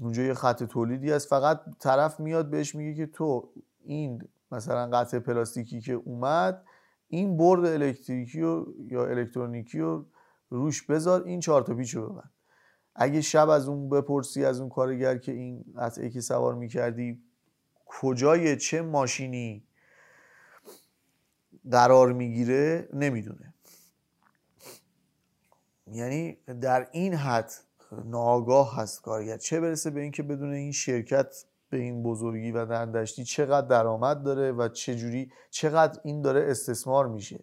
اونجا 0.00 0.22
یه 0.22 0.34
خط 0.34 0.62
تولیدی 0.62 1.10
هست 1.10 1.28
فقط 1.28 1.60
طرف 1.78 2.20
میاد 2.20 2.50
بهش 2.50 2.74
میگه 2.74 2.94
که 2.94 3.06
تو 3.06 3.52
این 3.84 4.28
مثلا 4.52 4.98
قطع 4.98 5.18
پلاستیکی 5.18 5.80
که 5.80 5.92
اومد 5.92 6.64
این 7.08 7.36
برد 7.36 7.64
الکتریکی 7.64 8.42
و 8.42 8.64
یا 8.90 9.06
الکترونیکی 9.06 9.78
رو 9.78 10.06
روش 10.50 10.82
بذار 10.82 11.22
این 11.24 11.40
چهار 11.40 11.62
تا 11.62 11.74
پیچو 11.74 12.08
ببند. 12.08 12.33
اگه 12.94 13.20
شب 13.20 13.48
از 13.48 13.68
اون 13.68 13.88
بپرسی 13.88 14.44
از 14.44 14.60
اون 14.60 14.68
کارگر 14.68 15.18
که 15.18 15.32
این 15.32 15.64
قطعه 15.78 16.10
که 16.10 16.20
سوار 16.20 16.54
می‌کردی 16.54 17.22
کجای 17.86 18.56
چه 18.56 18.82
ماشینی 18.82 19.64
قرار 21.70 22.12
می‌گیره 22.12 22.88
نمی‌دونه. 22.92 23.54
یعنی 25.92 26.38
در 26.60 26.88
این 26.92 27.14
حد 27.14 27.52
ناگاه 28.04 28.76
هست 28.76 29.02
کارگر. 29.02 29.36
چه 29.36 29.60
برسه 29.60 29.90
به 29.90 30.00
اینکه 30.00 30.22
بدون 30.22 30.52
این 30.52 30.72
شرکت 30.72 31.44
به 31.70 31.76
این 31.76 32.02
بزرگی 32.02 32.52
و 32.52 32.66
دندشتی 32.66 33.24
چقدر 33.24 33.66
درآمد 33.66 34.22
داره 34.22 34.52
و 34.52 34.68
چجوری 34.68 35.32
چقدر 35.50 36.00
این 36.04 36.22
داره 36.22 36.50
استثمار 36.50 37.08
میشه. 37.08 37.40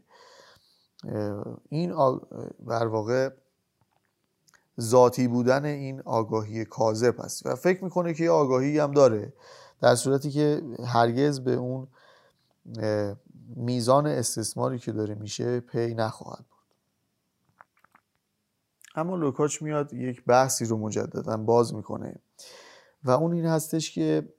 این 1.69 1.95
بر 2.59 2.87
واقع 2.87 3.29
ذاتی 4.79 5.27
بودن 5.27 5.65
این 5.65 6.01
آگاهی 6.01 6.65
کاذب 6.65 7.15
هست 7.19 7.45
و 7.45 7.55
فکر 7.55 7.83
می‌کنه 7.83 8.13
که 8.13 8.23
یه 8.23 8.31
آگاهی 8.31 8.79
هم 8.79 8.91
داره 8.91 9.33
در 9.81 9.95
صورتی 9.95 10.31
که 10.31 10.61
هرگز 10.85 11.39
به 11.39 11.53
اون 11.53 11.87
میزان 13.55 14.07
استثماری 14.07 14.79
که 14.79 14.91
داره 14.91 15.15
میشه 15.15 15.59
پی 15.59 15.93
نخواهد 15.93 16.45
بود. 16.49 16.75
اما 18.95 19.15
لوکاچ 19.15 19.61
میاد 19.61 19.93
یک 19.93 20.25
بحثی 20.25 20.65
رو 20.65 20.77
مجددا 20.77 21.37
باز 21.37 21.73
می‌کنه 21.73 22.15
و 23.03 23.11
اون 23.11 23.33
این 23.33 23.45
هستش 23.45 23.91
که 23.91 24.33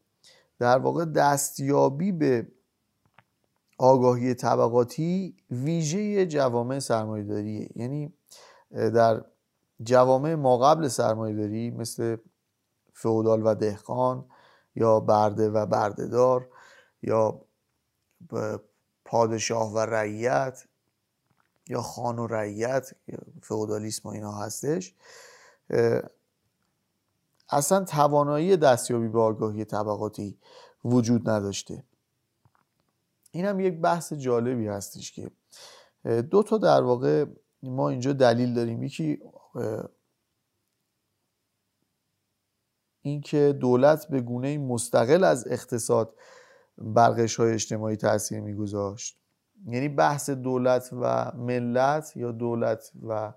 در 0.58 0.78
واقع 0.78 1.04
دستیابی 1.04 2.12
به 2.12 2.48
آگاهی 3.78 4.34
طبقاتی 4.34 5.36
ویژه 5.50 6.26
جوامع 6.26 6.78
سرمایه‌داریه. 6.78 7.68
یعنی 7.76 8.12
در 8.70 9.24
جوامع 9.84 10.34
ما 10.34 10.58
قبل 10.58 10.88
سرمایه‌داری 10.88 11.70
مثل 11.70 12.16
فئودال 12.92 13.46
و 13.46 13.54
دهقان 13.54 14.24
یا 14.74 15.00
برده 15.00 15.50
و 15.50 15.66
بردهدار 15.66 16.48
یا 17.02 17.40
پادشاه 19.04 19.72
و 19.72 19.78
رعیت 19.78 20.64
یا 21.68 21.82
خان 21.82 22.18
و 22.18 22.26
رعیت 22.26 22.90
فئودالیسم 23.42 24.08
و 24.08 24.12
اینا 24.12 24.32
هستش. 24.32 24.94
اصلا 27.48 27.84
توانایی 27.84 28.56
دستیابی 28.56 29.08
به 29.08 29.20
آگاهی 29.20 29.64
طبقاتی 29.64 30.38
وجود 30.84 31.30
نداشته. 31.30 31.84
این 33.30 33.44
هم 33.44 33.60
یک 33.60 33.80
بحث 33.80 34.12
جالبی 34.12 34.68
هستش 34.68 35.12
که 35.12 35.30
دو 36.22 36.42
تا 36.42 36.58
در 36.58 36.82
واقع 36.82 37.24
ما 37.62 37.88
اینجا 37.88 38.12
دلیل 38.12 38.54
داریم. 38.54 38.82
یکی 38.82 39.22
اینکه 43.02 43.56
دولت 43.60 44.08
به 44.08 44.20
گونه 44.20 44.58
مستقل 44.58 45.24
از 45.24 45.48
اقتصاد 45.48 46.14
برقش 46.78 47.36
های 47.36 47.52
اجتماعی 47.52 47.96
تاثیر 47.96 48.40
میگذاشت. 48.40 49.18
یعنی 49.66 49.88
بحث 49.88 50.30
دولت 50.30 50.90
و 50.92 51.32
ملت 51.36 52.16
یا 52.16 52.32
دولت 52.32 52.92
و 53.02 53.32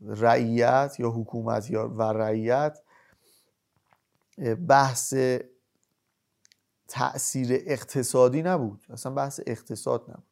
رعیت 0.00 0.96
یا 0.98 1.10
حکومت 1.10 1.70
یا 1.70 1.88
و 1.88 2.02
رعیت 2.02 2.78
بحث 4.68 5.14
تاثیر 6.88 7.48
اقتصادی 7.66 8.42
نبود. 8.42 8.86
اصلا 8.90 9.12
بحث 9.12 9.40
اقتصاد 9.46 10.10
نبود. 10.10 10.26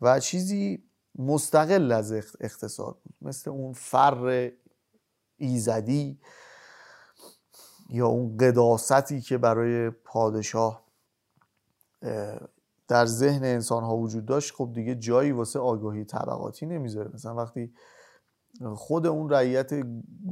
و 0.00 0.20
چیزی 0.20 0.84
مستقل 1.18 1.92
از 1.92 2.12
اقتصاد 2.40 2.96
بود. 3.04 3.14
مثل 3.22 3.50
اون 3.50 3.72
فر 3.72 4.50
ایزدی 5.36 6.20
یا 7.90 8.06
اون 8.06 8.36
قداستی 8.36 9.20
که 9.20 9.38
برای 9.38 9.90
پادشاه 9.90 10.86
در 12.88 13.06
ذهن 13.06 13.44
انسان 13.44 13.82
ها 13.82 13.96
وجود 13.96 14.26
داشت 14.26 14.54
خب 14.54 14.70
دیگه 14.74 14.94
جایی 14.94 15.32
واسه 15.32 15.58
آگاهی 15.58 16.04
طبقاتی 16.04 16.66
نمی‌ذاره. 16.66 17.10
مثلا 17.14 17.34
وقتی 17.34 17.74
خود 18.74 19.06
اون 19.06 19.30
رعیت 19.30 19.70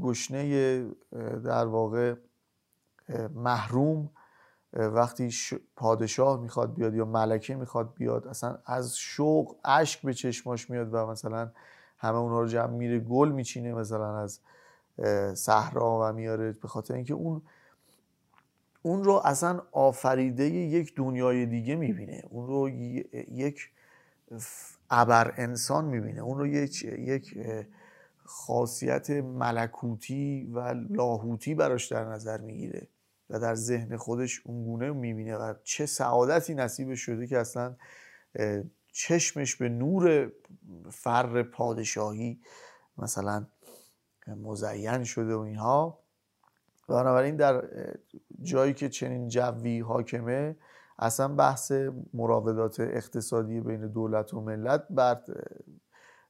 گشنه 0.02 0.90
در 1.44 1.66
واقع 1.66 2.14
محروم 3.34 4.10
وقتی 4.74 5.30
پادشاه 5.76 6.40
می‌خواد 6.40 6.74
بیاد 6.74 6.94
یا 6.94 7.04
ملکه 7.04 7.54
می‌خواد 7.54 7.94
بیاد 7.94 8.26
اصلا 8.26 8.58
از 8.66 8.96
شوق 8.96 9.56
اشک 9.64 10.02
به 10.02 10.14
چشماش 10.14 10.70
میاد 10.70 10.94
و 10.94 11.06
مثلا 11.06 11.50
همه 11.98 12.16
اونها 12.16 12.40
رو 12.40 12.48
جمع 12.48 12.70
میره 12.70 12.98
گل 12.98 13.32
میچینه 13.32 13.74
مثلا 13.74 14.18
از 14.18 14.40
صحرا 15.34 15.98
و 16.00 16.12
میاره. 16.12 16.52
به 16.52 16.68
خاطر 16.68 16.94
اینکه 16.94 17.14
اون 17.14 17.42
اون 18.82 19.04
رو 19.04 19.22
اصلا 19.24 19.62
آفریده 19.72 20.44
یک 20.44 20.94
دنیای 20.96 21.46
دیگه 21.46 21.76
می‌بینه. 21.76 22.22
اون 22.30 22.46
رو 22.46 22.68
یک 22.68 23.70
ابر 24.90 25.34
انسان 25.36 25.84
می‌بینه. 25.84 26.20
اون 26.20 26.38
رو 26.38 26.46
یک, 26.46 26.84
یک 26.84 27.38
خاصیت 28.24 29.10
ملکوتی 29.10 30.50
و 30.54 30.74
لاهوتی 30.90 31.54
براش 31.54 31.92
در 31.92 32.04
نظر 32.04 32.40
می‌گیره. 32.40 32.88
و 33.30 33.38
در 33.38 33.54
ذهن 33.54 33.96
خودش 33.96 34.42
اونگونه 34.44 34.90
می‌بینه 34.90 35.36
و 35.36 35.54
چه 35.62 35.86
سعادتی 35.86 36.54
نصیب 36.54 36.94
شده 36.94 37.26
که 37.26 37.38
اصلا 37.38 37.76
چشمش 38.92 39.56
به 39.56 39.68
نور 39.68 40.32
فر 40.90 41.42
پادشاهی 41.42 42.40
مثلا 42.98 43.46
مزین 44.26 45.04
شده 45.04 45.34
و 45.34 45.38
اینها. 45.38 45.98
بنابراین 46.88 47.36
در 47.36 47.68
جایی 48.42 48.74
که 48.74 48.88
چنین 48.88 49.28
جوی 49.28 49.80
حاکمه 49.80 50.56
اصلا 50.98 51.28
بحث 51.28 51.72
مراودات 52.14 52.80
اقتصادی 52.80 53.60
بین 53.60 53.88
دولت 53.88 54.34
و 54.34 54.40
ملت 54.40 54.86
بر 54.90 55.22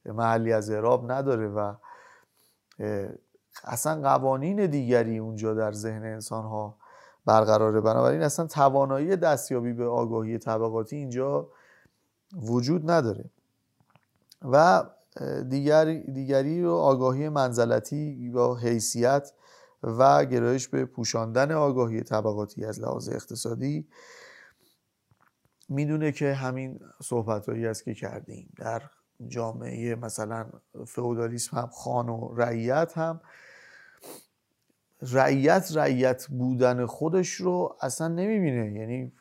محلی 0.04 0.52
از 0.52 0.70
اعراب 0.70 1.12
نداره 1.12 1.48
و 1.48 1.74
اصلا 3.64 4.00
قوانین 4.00 4.66
دیگری 4.66 5.18
اونجا 5.18 5.54
در 5.54 5.72
ذهن 5.72 6.04
انسان 6.04 6.44
ها 6.44 6.78
برقراره. 7.26 7.80
بنابراین 7.80 8.22
اصلا 8.22 8.46
توانایی 8.46 9.16
دستیابی 9.16 9.72
به 9.72 9.86
آگاهی 9.86 10.38
طبقاتی 10.38 10.96
اینجا 10.96 11.48
وجود 12.32 12.90
نداره. 12.90 13.24
و 14.42 14.84
دیگری, 15.48 16.12
دیگری 16.12 16.64
و 16.64 16.70
آگاهی 16.70 17.28
منزلتی 17.28 18.30
یا 18.32 18.54
حیثیت 18.54 19.32
و 19.82 20.24
گرایش 20.24 20.68
به 20.68 20.84
پوشاندن 20.84 21.52
آگاهی 21.52 22.02
طبقاتی 22.02 22.64
از 22.64 22.80
لحاظ 22.80 23.08
اقتصادی 23.08 23.88
می‌دونه 25.68 26.12
که 26.12 26.32
همین 26.32 26.80
صحبت 27.02 27.48
هایی 27.48 27.66
است 27.66 27.84
که 27.84 27.94
کردیم. 27.94 28.52
در 28.56 28.82
جامعه 29.26 29.94
مثلا 29.94 30.46
فئودالیسم 30.86 31.56
هم 31.56 31.66
خان 31.66 32.08
و 32.08 32.34
رعیت 32.36 32.98
هم 32.98 33.20
رعیت 35.02 35.72
رعیت 35.74 36.26
بودن 36.26 36.86
خودش 36.86 37.32
رو 37.32 37.76
اصلا 37.80 38.08
نمی‌بینه. 38.08 38.80
یعنی 38.80 39.12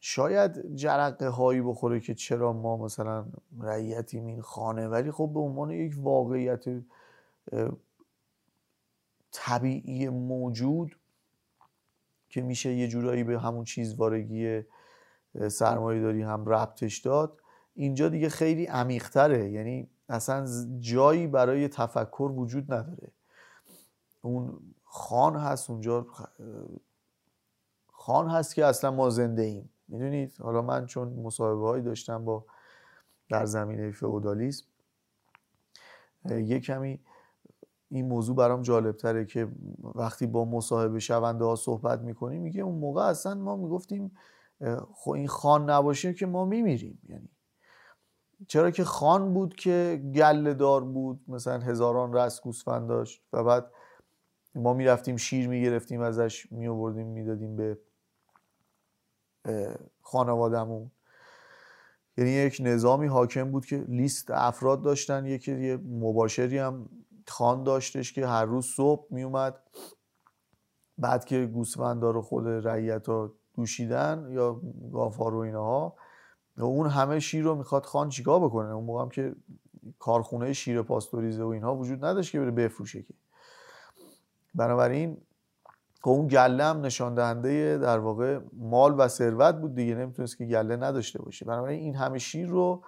شاید 0.00 0.74
جرقه 0.74 1.28
هایی 1.28 1.60
بخوره 1.60 2.00
که 2.00 2.14
چرا 2.14 2.52
ما 2.52 2.76
مثلا 2.76 3.26
رعیتیم 3.60 4.26
این 4.26 4.40
خانه 4.40 4.88
ولی 4.88 5.10
خب 5.10 5.30
به 5.34 5.40
عنوان 5.40 5.70
یک 5.70 5.94
واقعیت 5.98 6.64
طبیعی 9.32 10.08
موجود 10.08 10.96
که 12.28 12.42
میشه 12.42 12.74
یه 12.74 12.88
جورایی 12.88 13.24
به 13.24 13.40
همون 13.40 13.64
چیزوارگی 13.64 14.62
سرمایه 15.48 16.02
داری 16.02 16.22
هم 16.22 16.46
ربطش 16.46 16.98
داد 16.98 17.40
اینجا 17.74 18.08
دیگه 18.08 18.28
خیلی 18.28 18.66
عمیقتره. 18.66 19.50
یعنی 19.50 19.90
اصلا 20.08 20.46
جایی 20.78 21.26
برای 21.26 21.68
تفکر 21.68 22.32
وجود 22.36 22.72
نداره. 22.72 23.12
اون 24.22 24.58
خان 24.84 25.36
هست 25.36 25.70
اونجا 25.70 26.06
خان 27.92 28.28
هست 28.28 28.54
که 28.54 28.64
اصلا 28.64 28.90
ما 28.90 29.10
زنده 29.10 29.42
ایم. 29.42 29.70
می‌دونید؟ 29.88 30.36
حالا 30.40 30.62
من 30.62 30.86
چون 30.86 31.08
مصاحبه 31.08 31.60
هایی 31.60 31.82
داشتم 31.82 32.24
با 32.24 32.44
در 33.28 33.44
زمینه 33.44 33.90
فئودالیسم 33.90 34.66
یه 36.30 36.60
کمی 36.60 37.00
این 37.88 38.08
موضوع 38.08 38.36
برام 38.36 38.62
جالب 38.62 38.96
تره 38.96 39.24
که 39.24 39.48
وقتی 39.94 40.26
با 40.26 40.44
مصاحبه 40.44 40.98
شونده 40.98 41.44
ها 41.44 41.56
صحبت 41.56 42.00
می‌کنیم 42.00 42.42
میگه 42.42 42.62
اون 42.62 42.78
موقع 42.78 43.02
اصلا 43.02 43.34
ما 43.34 43.56
می‌گفتیم 43.56 44.12
خب 44.94 45.10
این 45.10 45.28
خان 45.28 45.70
نباشه 45.70 46.14
که 46.14 46.26
ما 46.26 46.44
میمیریم. 46.44 46.98
یعنی 47.08 47.28
چرا 48.48 48.70
که 48.70 48.84
خان 48.84 49.34
بود 49.34 49.54
که 49.54 50.02
گله 50.14 50.54
دار 50.54 50.84
بود 50.84 51.20
مثلا 51.28 51.58
هزاران 51.58 52.12
رس 52.12 52.40
گوسفند 52.40 52.88
داشت 52.88 53.22
و 53.32 53.44
بعد 53.44 53.70
ما 54.54 54.74
می‌رفتیم 54.74 55.16
شیر 55.16 55.48
می‌گرفتیم 55.48 56.00
ازش 56.00 56.52
میآوردیم 56.52 57.06
می‌دادیم 57.06 57.56
به 57.56 57.78
خانوادهمون. 60.02 60.90
یعنی 62.16 62.30
یک 62.30 62.60
نظامی 62.64 63.06
حاکم 63.06 63.50
بود 63.50 63.66
که 63.66 63.84
لیست 63.88 64.30
افراد 64.30 64.82
داشتن. 64.82 65.26
یکی 65.26 65.60
یه 65.60 65.76
مباشری 65.76 66.58
هم 66.58 66.88
خان 67.28 67.64
داشتش 67.64 68.12
که 68.12 68.26
هر 68.26 68.44
روز 68.44 68.66
صبح 68.66 69.06
میومد 69.10 69.60
بعد 70.98 71.24
که 71.24 71.46
گوسفندا 71.46 72.10
رو 72.10 72.22
خود 72.22 72.48
رعیت 72.48 73.06
ها 73.08 73.32
دوشیدن 73.54 74.28
یا 74.30 74.60
گافار 74.92 75.34
و 75.34 75.38
اینها 75.38 75.96
اون 76.56 76.86
همه 76.86 77.20
شیر 77.20 77.44
رو 77.44 77.54
می‌خواد 77.54 77.84
خان 77.86 78.08
چیکار 78.08 78.40
بکنه؟ 78.40 78.68
اون 78.68 78.84
موقع 78.84 79.02
هم 79.02 79.08
که 79.08 79.34
کارخونه 79.98 80.52
شیر 80.52 80.82
پاستوریزه 80.82 81.42
و 81.42 81.48
اینها 81.48 81.76
وجود 81.76 82.04
نداشت 82.04 82.32
که 82.32 82.40
بره 82.40 82.50
بفروشه 82.50 83.02
که. 83.02 83.14
بنابراین 84.54 85.16
خب 86.00 86.10
اون 86.10 86.26
گله 86.26 86.64
هم 86.64 86.80
نشان 86.80 87.14
دهنده 87.14 87.78
در 87.78 87.98
واقع 87.98 88.40
مال 88.52 88.94
و 88.98 89.08
ثروت 89.08 89.54
بود 89.54 89.74
دیگه 89.74 89.94
نمی‌تونست 89.94 90.38
که 90.38 90.44
گله 90.44 90.76
نداشته 90.76 91.22
باشه. 91.22 91.44
بنابراین 91.44 91.80
این 91.80 91.96
همه 91.96 92.18
شیر 92.18 92.48
رو 92.48 92.84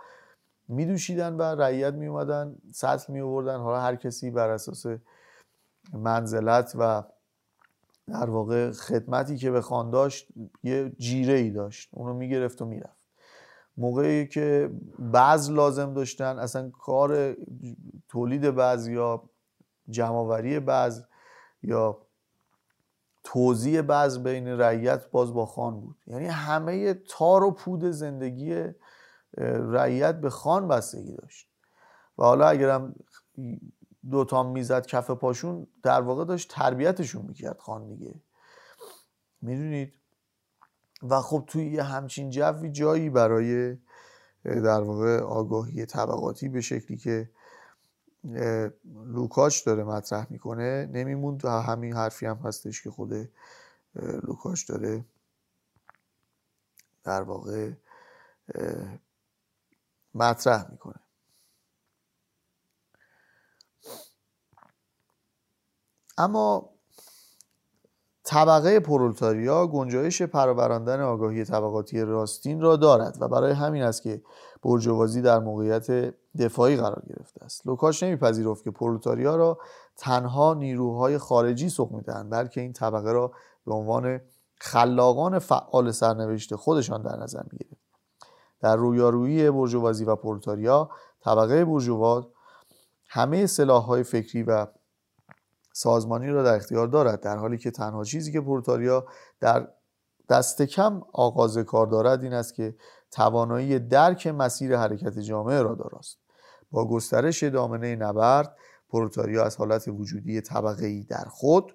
میدوشیدن 0.68 1.34
و 1.34 1.42
رعیت 1.42 1.94
میومدن 1.94 2.54
سطل 2.70 3.12
میوردن 3.12 3.58
حالا 3.58 3.80
هر 3.80 3.96
کسی 3.96 4.30
بر 4.30 4.50
اساس 4.50 4.86
منزلت 5.92 6.72
و 6.78 7.02
در 8.06 8.30
واقع 8.30 8.70
خدمتی 8.70 9.36
که 9.36 9.50
به 9.50 9.60
خان 9.60 9.90
داشت 9.90 10.28
یه 10.62 10.92
جیره 10.98 11.34
ای 11.34 11.50
داشت. 11.50 11.88
اونو 11.92 12.14
می‌گرفت 12.14 12.62
و 12.62 12.66
می‌رفت. 12.66 13.02
موقعی 13.76 14.26
که 14.26 14.70
بعض 14.98 15.50
لازم 15.50 15.94
داشتن 15.94 16.38
اصلا 16.38 16.70
کار 16.70 17.36
تولید 18.08 18.50
بعض 18.50 18.88
یا 18.88 19.22
جمعوری 19.90 20.60
بعض 20.60 21.02
یا 21.62 21.98
توزیع 23.24 23.82
بعض 23.82 24.18
بین 24.18 24.48
رعیت 24.48 25.10
باز 25.10 25.34
با 25.34 25.46
خان 25.46 25.80
بود. 25.80 25.96
یعنی 26.06 26.26
همه 26.26 26.94
تار 26.94 27.44
و 27.44 27.50
پود 27.50 27.84
زندگی 27.84 28.64
رعیت 29.72 30.20
به 30.20 30.30
خان 30.30 30.68
بستگی 30.68 31.12
داشت. 31.12 31.48
و 32.18 32.24
حالا 32.24 32.48
اگرم 32.48 32.94
دوتا 34.10 34.42
می‌زد 34.42 34.86
کف 34.86 35.10
پاشون 35.10 35.66
در 35.82 36.00
واقع 36.00 36.24
داشت 36.24 36.50
تربیتشون 36.50 37.24
می‌کرد 37.26 37.58
خان 37.58 37.88
دیگه. 37.88 38.14
می‌دونید؟ 39.42 39.94
و 41.02 41.20
خب 41.20 41.44
توی 41.46 41.66
یه 41.66 41.82
همچین 41.82 42.30
جوی 42.30 42.70
جایی 42.70 43.10
برای 43.10 43.76
در 44.44 44.82
واقع 44.82 45.18
آگاهی 45.18 45.86
طبقاتی 45.86 46.48
به 46.48 46.60
شکلی 46.60 46.96
که 46.96 47.30
لوکاش 48.84 49.62
داره 49.62 49.84
مطرح 49.84 50.26
می‌کنه. 50.30 50.86
نمیموند 50.92 51.44
و 51.44 51.48
همین 51.48 51.92
حرفی 51.92 52.26
هم 52.26 52.36
هستش 52.36 52.82
که 52.82 52.90
خود 52.90 53.30
لوکاش 53.94 54.64
داره. 54.64 55.04
در 57.04 57.22
واقع 57.22 57.72
مطرح 60.14 60.70
می‌کنه. 60.70 61.00
اما 66.18 66.72
طبقه 68.24 68.80
پرولتاریا 68.80 69.66
گنجایش 69.66 70.22
پروراندن 70.22 71.00
آگاهی 71.00 71.44
طبقاتی 71.44 72.00
راستین 72.00 72.60
را 72.60 72.76
دارد 72.76 73.16
و 73.20 73.28
برای 73.28 73.52
همین 73.52 73.82
است 73.82 74.02
که 74.02 74.22
برجوازی 74.62 75.22
در 75.22 75.38
موقعیت 75.38 75.90
دفاعی 76.38 76.76
قرار 76.76 77.02
گرفته 77.08 77.31
است. 77.52 77.66
لوکاش 77.66 78.02
نمیپذیرفت 78.02 78.64
که 78.64 78.70
پرولتاریا 78.70 79.36
را 79.36 79.58
تنها 79.96 80.54
نیروهای 80.54 81.18
خارجی 81.18 81.68
سوق 81.68 81.92
می‌دهند 81.92 82.30
بلکه 82.30 82.60
این 82.60 82.72
طبقه 82.72 83.12
را 83.12 83.32
به 83.66 83.74
عنوان 83.74 84.20
خلاقان 84.60 85.38
فعال 85.38 85.90
سرنوشت 85.90 86.54
خودشان 86.54 87.02
در 87.02 87.16
نظر 87.16 87.42
می‌گیرد 87.52 87.76
در 88.60 88.76
رویارویی 88.76 89.50
برجوازی 89.50 90.04
و 90.04 90.16
پرولتاریا 90.16 90.90
طبقه 91.20 91.64
برجواز 91.64 92.24
همه 93.08 93.46
سلاحهای 93.46 94.02
فکری 94.02 94.42
و 94.42 94.66
سازمانی 95.72 96.28
را 96.28 96.42
در 96.42 96.54
اختیار 96.54 96.86
دارد 96.86 97.20
در 97.20 97.36
حالی 97.36 97.58
که 97.58 97.70
تنها 97.70 98.04
چیزی 98.04 98.32
که 98.32 98.40
پرولتاریا 98.40 99.06
در 99.40 99.68
دست 100.28 100.62
کم 100.62 101.02
آغاز 101.12 101.58
کار 101.58 101.86
دارد 101.86 102.22
این 102.22 102.32
است 102.32 102.54
که 102.54 102.76
توانایی 103.10 103.78
درک 103.78 104.26
مسیر 104.26 104.76
حرکت 104.76 105.18
جامعه 105.18 105.62
را 105.62 105.74
داراست 105.74 106.21
با 106.72 106.88
گسترش 106.88 107.42
دامنه 107.42 107.96
نبرد 107.96 108.56
پرولتاریا 108.88 109.44
از 109.44 109.56
حالت 109.56 109.88
وجودی 109.88 110.40
طبقه 110.40 110.86
ای 110.86 111.02
در 111.02 111.24
خود 111.24 111.74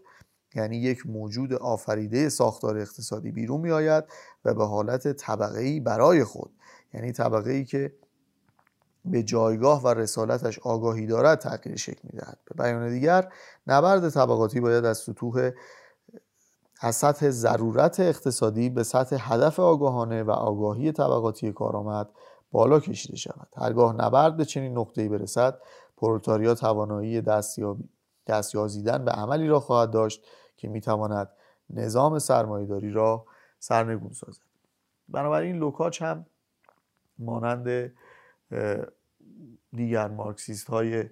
یعنی 0.56 0.78
یک 0.78 1.08
موجود 1.08 1.54
آفریده 1.54 2.30
ساختار 2.30 2.78
اقتصادی 2.78 3.32
بیرون 3.32 3.62
می 3.62 3.72
آید 3.72 4.04
و 4.46 4.54
به 4.54 4.66
حالت 4.66 5.14
طبقه 5.14 5.60
ای 5.60 5.80
برای 5.80 6.24
خود 6.24 6.52
یعنی 6.94 7.12
طبقه 7.12 7.52
ای 7.52 7.66
که 7.66 7.94
به 9.06 9.24
جایگاه 9.24 9.84
و 9.84 9.88
رسالتش 9.88 10.60
آگاهی 10.60 11.06
دارد 11.06 11.40
تغییر 11.40 11.76
شکل 11.76 12.02
می‌دهد. 12.04 12.38
به 12.46 12.64
بیان 12.64 12.90
دیگر 12.90 13.32
نبرد 13.68 14.10
طبقاتی 14.10 14.60
باید 14.60 14.86
از 14.86 14.98
سطوح 14.98 15.52
از 16.82 16.96
سطح 16.96 17.30
ضرورت 17.30 18.00
اقتصادی 18.00 18.70
به 18.70 18.84
سطح 18.84 19.34
هدف 19.34 19.60
آگاهانه 19.60 20.24
و 20.24 20.32
آگاهی 20.32 20.92
طبقاتی 20.92 21.52
کارآمد 21.52 22.10
بالا 22.58 22.80
کشیده 22.80 23.18
شود. 23.18 23.48
هرگاه 23.58 23.96
نبرد 23.96 24.38
به 24.38 24.46
چنین 24.46 24.78
نقطه‌ای 24.78 25.10
برسد 25.10 25.62
پرولتاریا 25.98 26.56
توانایی 26.56 27.22
دستیازیدن 28.28 29.06
به 29.06 29.12
عملی 29.12 29.48
را 29.48 29.60
خواهد 29.60 29.92
داشت 29.92 30.26
که 30.56 30.68
می‌تواند 30.68 31.30
نظام 31.70 32.20
سرمایهداری 32.20 32.92
را 32.92 33.26
سرنگون 33.60 34.12
سازد. 34.12 34.42
بنابراین 35.10 35.56
لوکاچ 35.56 36.02
هم 36.02 36.26
مانند 37.20 37.94
دیگر 39.74 40.08
مارکسیست 40.08 40.70
های 40.70 41.04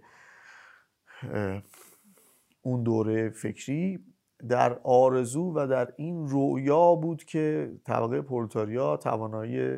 اون 2.62 2.84
دوره 2.84 3.30
فکری 3.30 4.06
در 4.50 4.80
آرزو 4.84 5.54
و 5.56 5.68
در 5.68 5.94
این 5.98 6.28
رویا 6.28 6.96
بود 6.96 7.24
که 7.24 7.72
طبقه 7.84 8.22
پرولتاریا 8.22 8.98
توانایی 8.98 9.78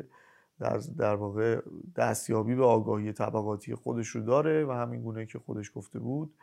در, 0.60 0.78
در 0.98 1.14
واقع 1.14 1.60
دستیابی 1.96 2.54
به 2.54 2.64
آگاهی 2.64 3.12
طبقاتی 3.12 3.74
خودش 3.74 4.08
رو 4.08 4.20
داره 4.20 4.64
و 4.64 4.72
همین 4.72 5.02
گونه 5.02 5.26
که 5.26 5.38
خودش 5.38 5.72
گفته 5.74 5.98
بود 5.98 6.34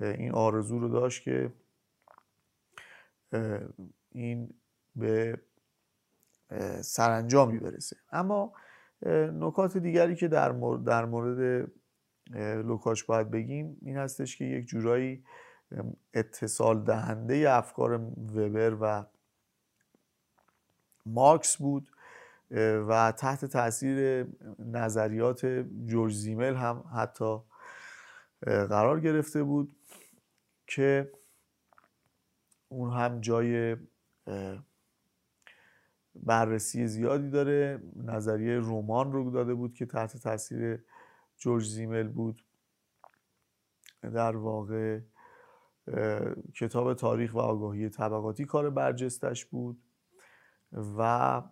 این 0.00 0.32
آرزو 0.32 0.78
رو 0.78 0.88
داشت 0.88 1.22
که 1.22 1.52
این 4.12 4.54
به 4.96 5.40
سرانجامی 6.80 7.58
برسه. 7.58 7.96
اما 8.12 8.52
نکات 9.32 9.76
دیگری 9.76 10.16
که 10.16 10.28
در 10.28 10.52
مورد, 10.52 10.84
در 10.84 11.04
مورد 11.04 11.70
لوکاش 12.36 13.04
باید 13.04 13.30
بگیم 13.30 13.76
این 13.82 13.96
هستش 13.96 14.36
که 14.36 14.44
یک 14.44 14.66
جورایی 14.66 15.24
اتصال 16.14 16.84
دهنده 16.84 17.50
افکار 17.50 17.92
وبر 18.34 18.76
و 18.80 19.04
مارکس 21.06 21.56
بود 21.56 21.88
و 22.88 23.12
تحت 23.12 23.44
تاثیر 23.44 24.26
نظریات 24.58 25.46
جورج 25.86 26.12
زیمل 26.12 26.54
هم 26.54 26.84
حتی 26.96 27.38
قرار 28.46 29.00
گرفته 29.00 29.42
بود 29.42 29.76
که 30.66 31.12
اون 32.68 32.90
هم 32.90 33.20
جای 33.20 33.76
بررسی 36.14 36.86
زیادی 36.86 37.30
داره. 37.30 37.82
نظریه 37.96 38.58
رومان 38.58 39.12
رو 39.12 39.30
داده 39.30 39.54
بود 39.54 39.74
که 39.74 39.86
تحت 39.86 40.16
تاثیر 40.16 40.84
جورج 41.38 41.68
زیمل 41.68 42.08
بود. 42.08 42.44
در 44.02 44.36
واقع 44.36 45.00
کتاب 46.54 46.94
تاریخ 46.94 47.34
و 47.34 47.38
آگاهی 47.38 47.88
طبقاتی 47.88 48.44
کار 48.44 48.70
برجستش 48.70 49.44
بود 49.44 49.82
و 50.72 51.42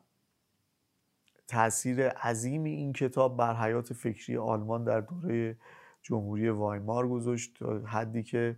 تاثیر 1.49 2.09
عظیم 2.09 2.65
این 2.65 2.93
کتاب 2.93 3.37
بر 3.37 3.57
حیات 3.57 3.93
فکری 3.93 4.37
آلمان 4.37 4.85
در 4.85 5.01
دوره 5.01 5.57
جمهوری 6.03 6.49
وایمار 6.49 7.09
گذاشت 7.09 7.63
حدی 7.87 8.23
که 8.23 8.57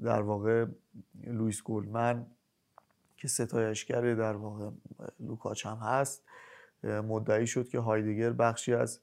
در 0.00 0.22
واقع 0.22 0.66
لوسین 1.24 1.62
گلدمن 1.62 2.26
که 3.16 3.28
ستایشگر 3.28 4.14
در 4.14 4.36
واقع 4.36 4.70
لوکاچ 5.20 5.66
هم 5.66 5.76
هست 5.76 6.24
مدعی 6.84 7.46
شد 7.46 7.68
که 7.68 7.78
هایدگر 7.78 8.32
بخشی 8.32 8.74
از 8.74 9.00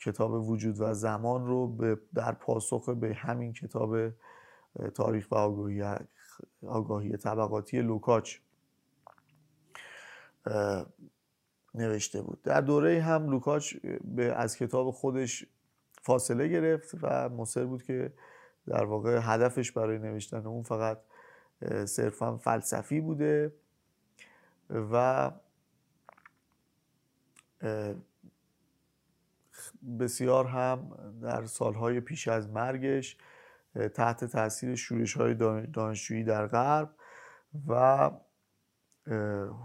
کتاب 0.00 0.48
وجود 0.48 0.80
و 0.80 0.94
زمان 0.94 1.46
رو 1.46 1.76
در 2.14 2.32
پاسخ 2.32 2.88
به 2.88 3.14
همین 3.14 3.52
کتاب 3.52 4.10
تاریخ 4.94 5.30
و 5.30 5.34
آگاهی, 5.34 5.84
آگاهی 6.62 7.16
طبقاتی 7.16 7.82
لوکاچ 7.82 8.38
نوشته 11.74 12.22
بود. 12.22 12.42
در 12.42 12.60
دوره 12.60 13.02
هم 13.02 13.30
لوکاچ 13.30 13.74
به 14.04 14.24
از 14.24 14.56
کتاب 14.56 14.90
خودش 14.90 15.46
فاصله 16.02 16.48
گرفت 16.48 16.94
و 17.02 17.28
مصر 17.28 17.64
بود 17.64 17.82
که 17.82 18.12
در 18.66 18.84
واقع 18.84 19.20
هدفش 19.22 19.72
برای 19.72 19.98
نوشتن 19.98 20.46
اون 20.46 20.62
فقط 20.62 20.98
صرفا 21.84 22.36
فلسفی 22.36 23.00
بوده 23.00 23.52
و 24.70 25.30
بسیار 29.98 30.46
هم 30.46 30.98
در 31.22 31.44
سالهای 31.44 32.00
پیش 32.00 32.28
از 32.28 32.48
مرگش 32.48 33.16
تحت 33.94 34.24
تاثیر 34.24 34.74
شورش 34.74 35.16
های 35.16 35.34
دانشجویی 35.72 36.24
در 36.24 36.46
غرب 36.46 36.90
و 37.68 38.10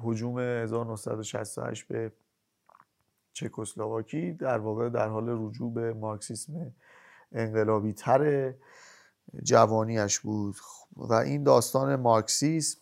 حجوم 0.03 0.39
1968 0.39 1.87
به 1.87 2.11
چکسلواکی 3.33 4.33
در 4.33 4.57
واقع 4.57 4.89
در 4.89 5.07
حال 5.07 5.25
رجوع 5.29 5.73
به 5.73 5.93
مارکسیسم 5.93 6.73
انقلابی 7.31 7.93
تر 7.93 8.53
جوانیش 9.43 10.19
بود 10.19 10.55
و 10.95 11.13
این 11.13 11.43
داستان 11.43 11.95
مارکسیسم 11.95 12.79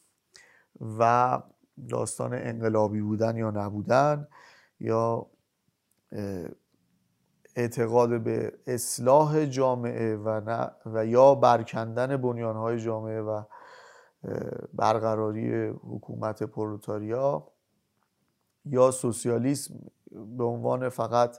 و 0.99 1.41
داستان 1.89 2.33
انقلابی 2.33 3.01
بودن 3.01 3.37
یا 3.37 3.51
نبودن 3.51 4.27
یا 4.79 5.27
اعتقاد 7.55 8.21
به 8.21 8.53
اصلاح 8.67 9.45
جامعه 9.45 10.15
و, 10.15 10.41
و 10.85 11.05
یا 11.05 11.35
برکندن 11.35 12.17
بنیانهای 12.17 12.79
جامعه 12.79 13.21
و 13.21 13.43
برقراری 14.73 15.67
حکومت 15.67 16.43
پرولتاریا 16.43 17.47
یا 18.65 18.91
سوسیالیسم 18.91 19.73
به 20.37 20.43
عنوان 20.43 20.89
فقط 20.89 21.37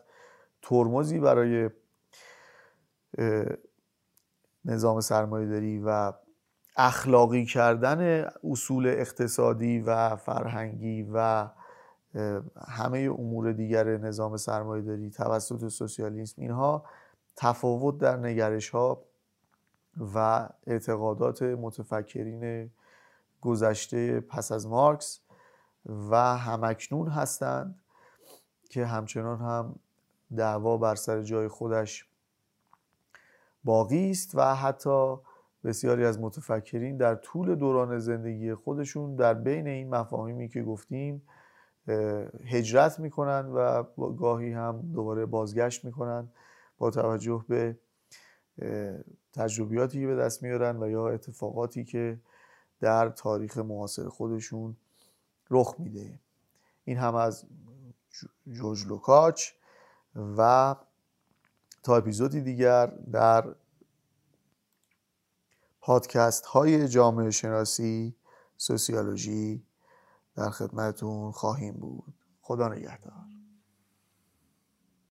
ترمزی 0.62 1.18
برای 1.18 1.70
نظام 4.64 5.00
سرمایه 5.00 5.82
و 5.84 6.12
اخلاقی 6.76 7.46
کردن 7.46 8.30
اصول 8.44 8.86
اقتصادی 8.86 9.80
و 9.80 10.16
فرهنگی 10.16 11.08
و 11.14 11.48
همه 12.68 12.98
امور 12.98 13.52
دیگر 13.52 13.96
نظام 13.96 14.36
سرمایه 14.36 14.82
داری 14.82 15.10
توسط 15.10 15.68
سوسیالیسم 15.68 16.42
اینها 16.42 16.84
تفاوت 17.36 17.98
در 17.98 18.16
نگرش 18.16 18.68
ها 18.68 19.04
و 20.14 20.48
اعتقادات 20.66 21.42
متفکرین 21.42 22.70
گذشته 23.40 24.20
پس 24.20 24.52
از 24.52 24.66
مارکس 24.66 25.20
و 25.86 26.16
همکنون 26.36 27.08
هستند 27.08 27.80
که 28.70 28.86
همچنان 28.86 29.38
هم 29.38 29.74
دعوا 30.36 30.76
بر 30.76 30.94
سر 30.94 31.22
جای 31.22 31.48
خودش 31.48 32.06
باقی 33.64 34.10
است 34.10 34.34
و 34.34 34.54
حتی 34.54 35.16
بسیاری 35.64 36.04
از 36.04 36.20
متفکرین 36.20 36.96
در 36.96 37.14
طول 37.14 37.54
دوران 37.54 37.98
زندگی 37.98 38.54
خودشون 38.54 39.16
در 39.16 39.34
بین 39.34 39.66
این 39.66 39.94
مفاهیمی 39.94 40.48
که 40.48 40.62
گفتیم 40.62 41.22
هجرت 42.46 43.00
می‌کنن 43.00 43.46
و 43.46 43.82
گاهی 44.12 44.52
هم 44.52 44.80
دوباره 44.92 45.26
بازگشت 45.26 45.84
می‌کنن 45.84 46.28
با 46.78 46.90
توجه 46.90 47.44
به 47.48 47.76
تجربیاتی 49.32 50.00
که 50.00 50.06
به 50.06 50.16
دست 50.16 50.42
میارن 50.42 50.82
و 50.82 50.90
یا 50.90 51.08
اتفاقاتی 51.08 51.84
که 51.84 52.20
در 52.80 53.08
تاریخ 53.08 53.58
معاصر 53.58 54.08
خودشون 54.08 54.76
رخ 55.50 55.74
میده. 55.78 56.20
این 56.84 56.98
هم 56.98 57.14
از 57.14 57.44
جورج 58.46 58.86
لوکاچ 58.86 59.50
و 60.36 60.74
تا 61.82 61.96
اپیزودی 61.96 62.40
دیگر 62.40 62.86
در 62.86 63.54
پادکست 65.80 66.46
های 66.46 66.88
جامعه 66.88 67.30
شناسی 67.30 68.14
سوسیولوژی 68.56 69.62
در 70.36 70.50
خدمتون 70.50 71.32
خواهیم 71.32 71.74
بود. 71.74 72.14
خدا 72.40 72.68
نگهدار. 72.68 73.31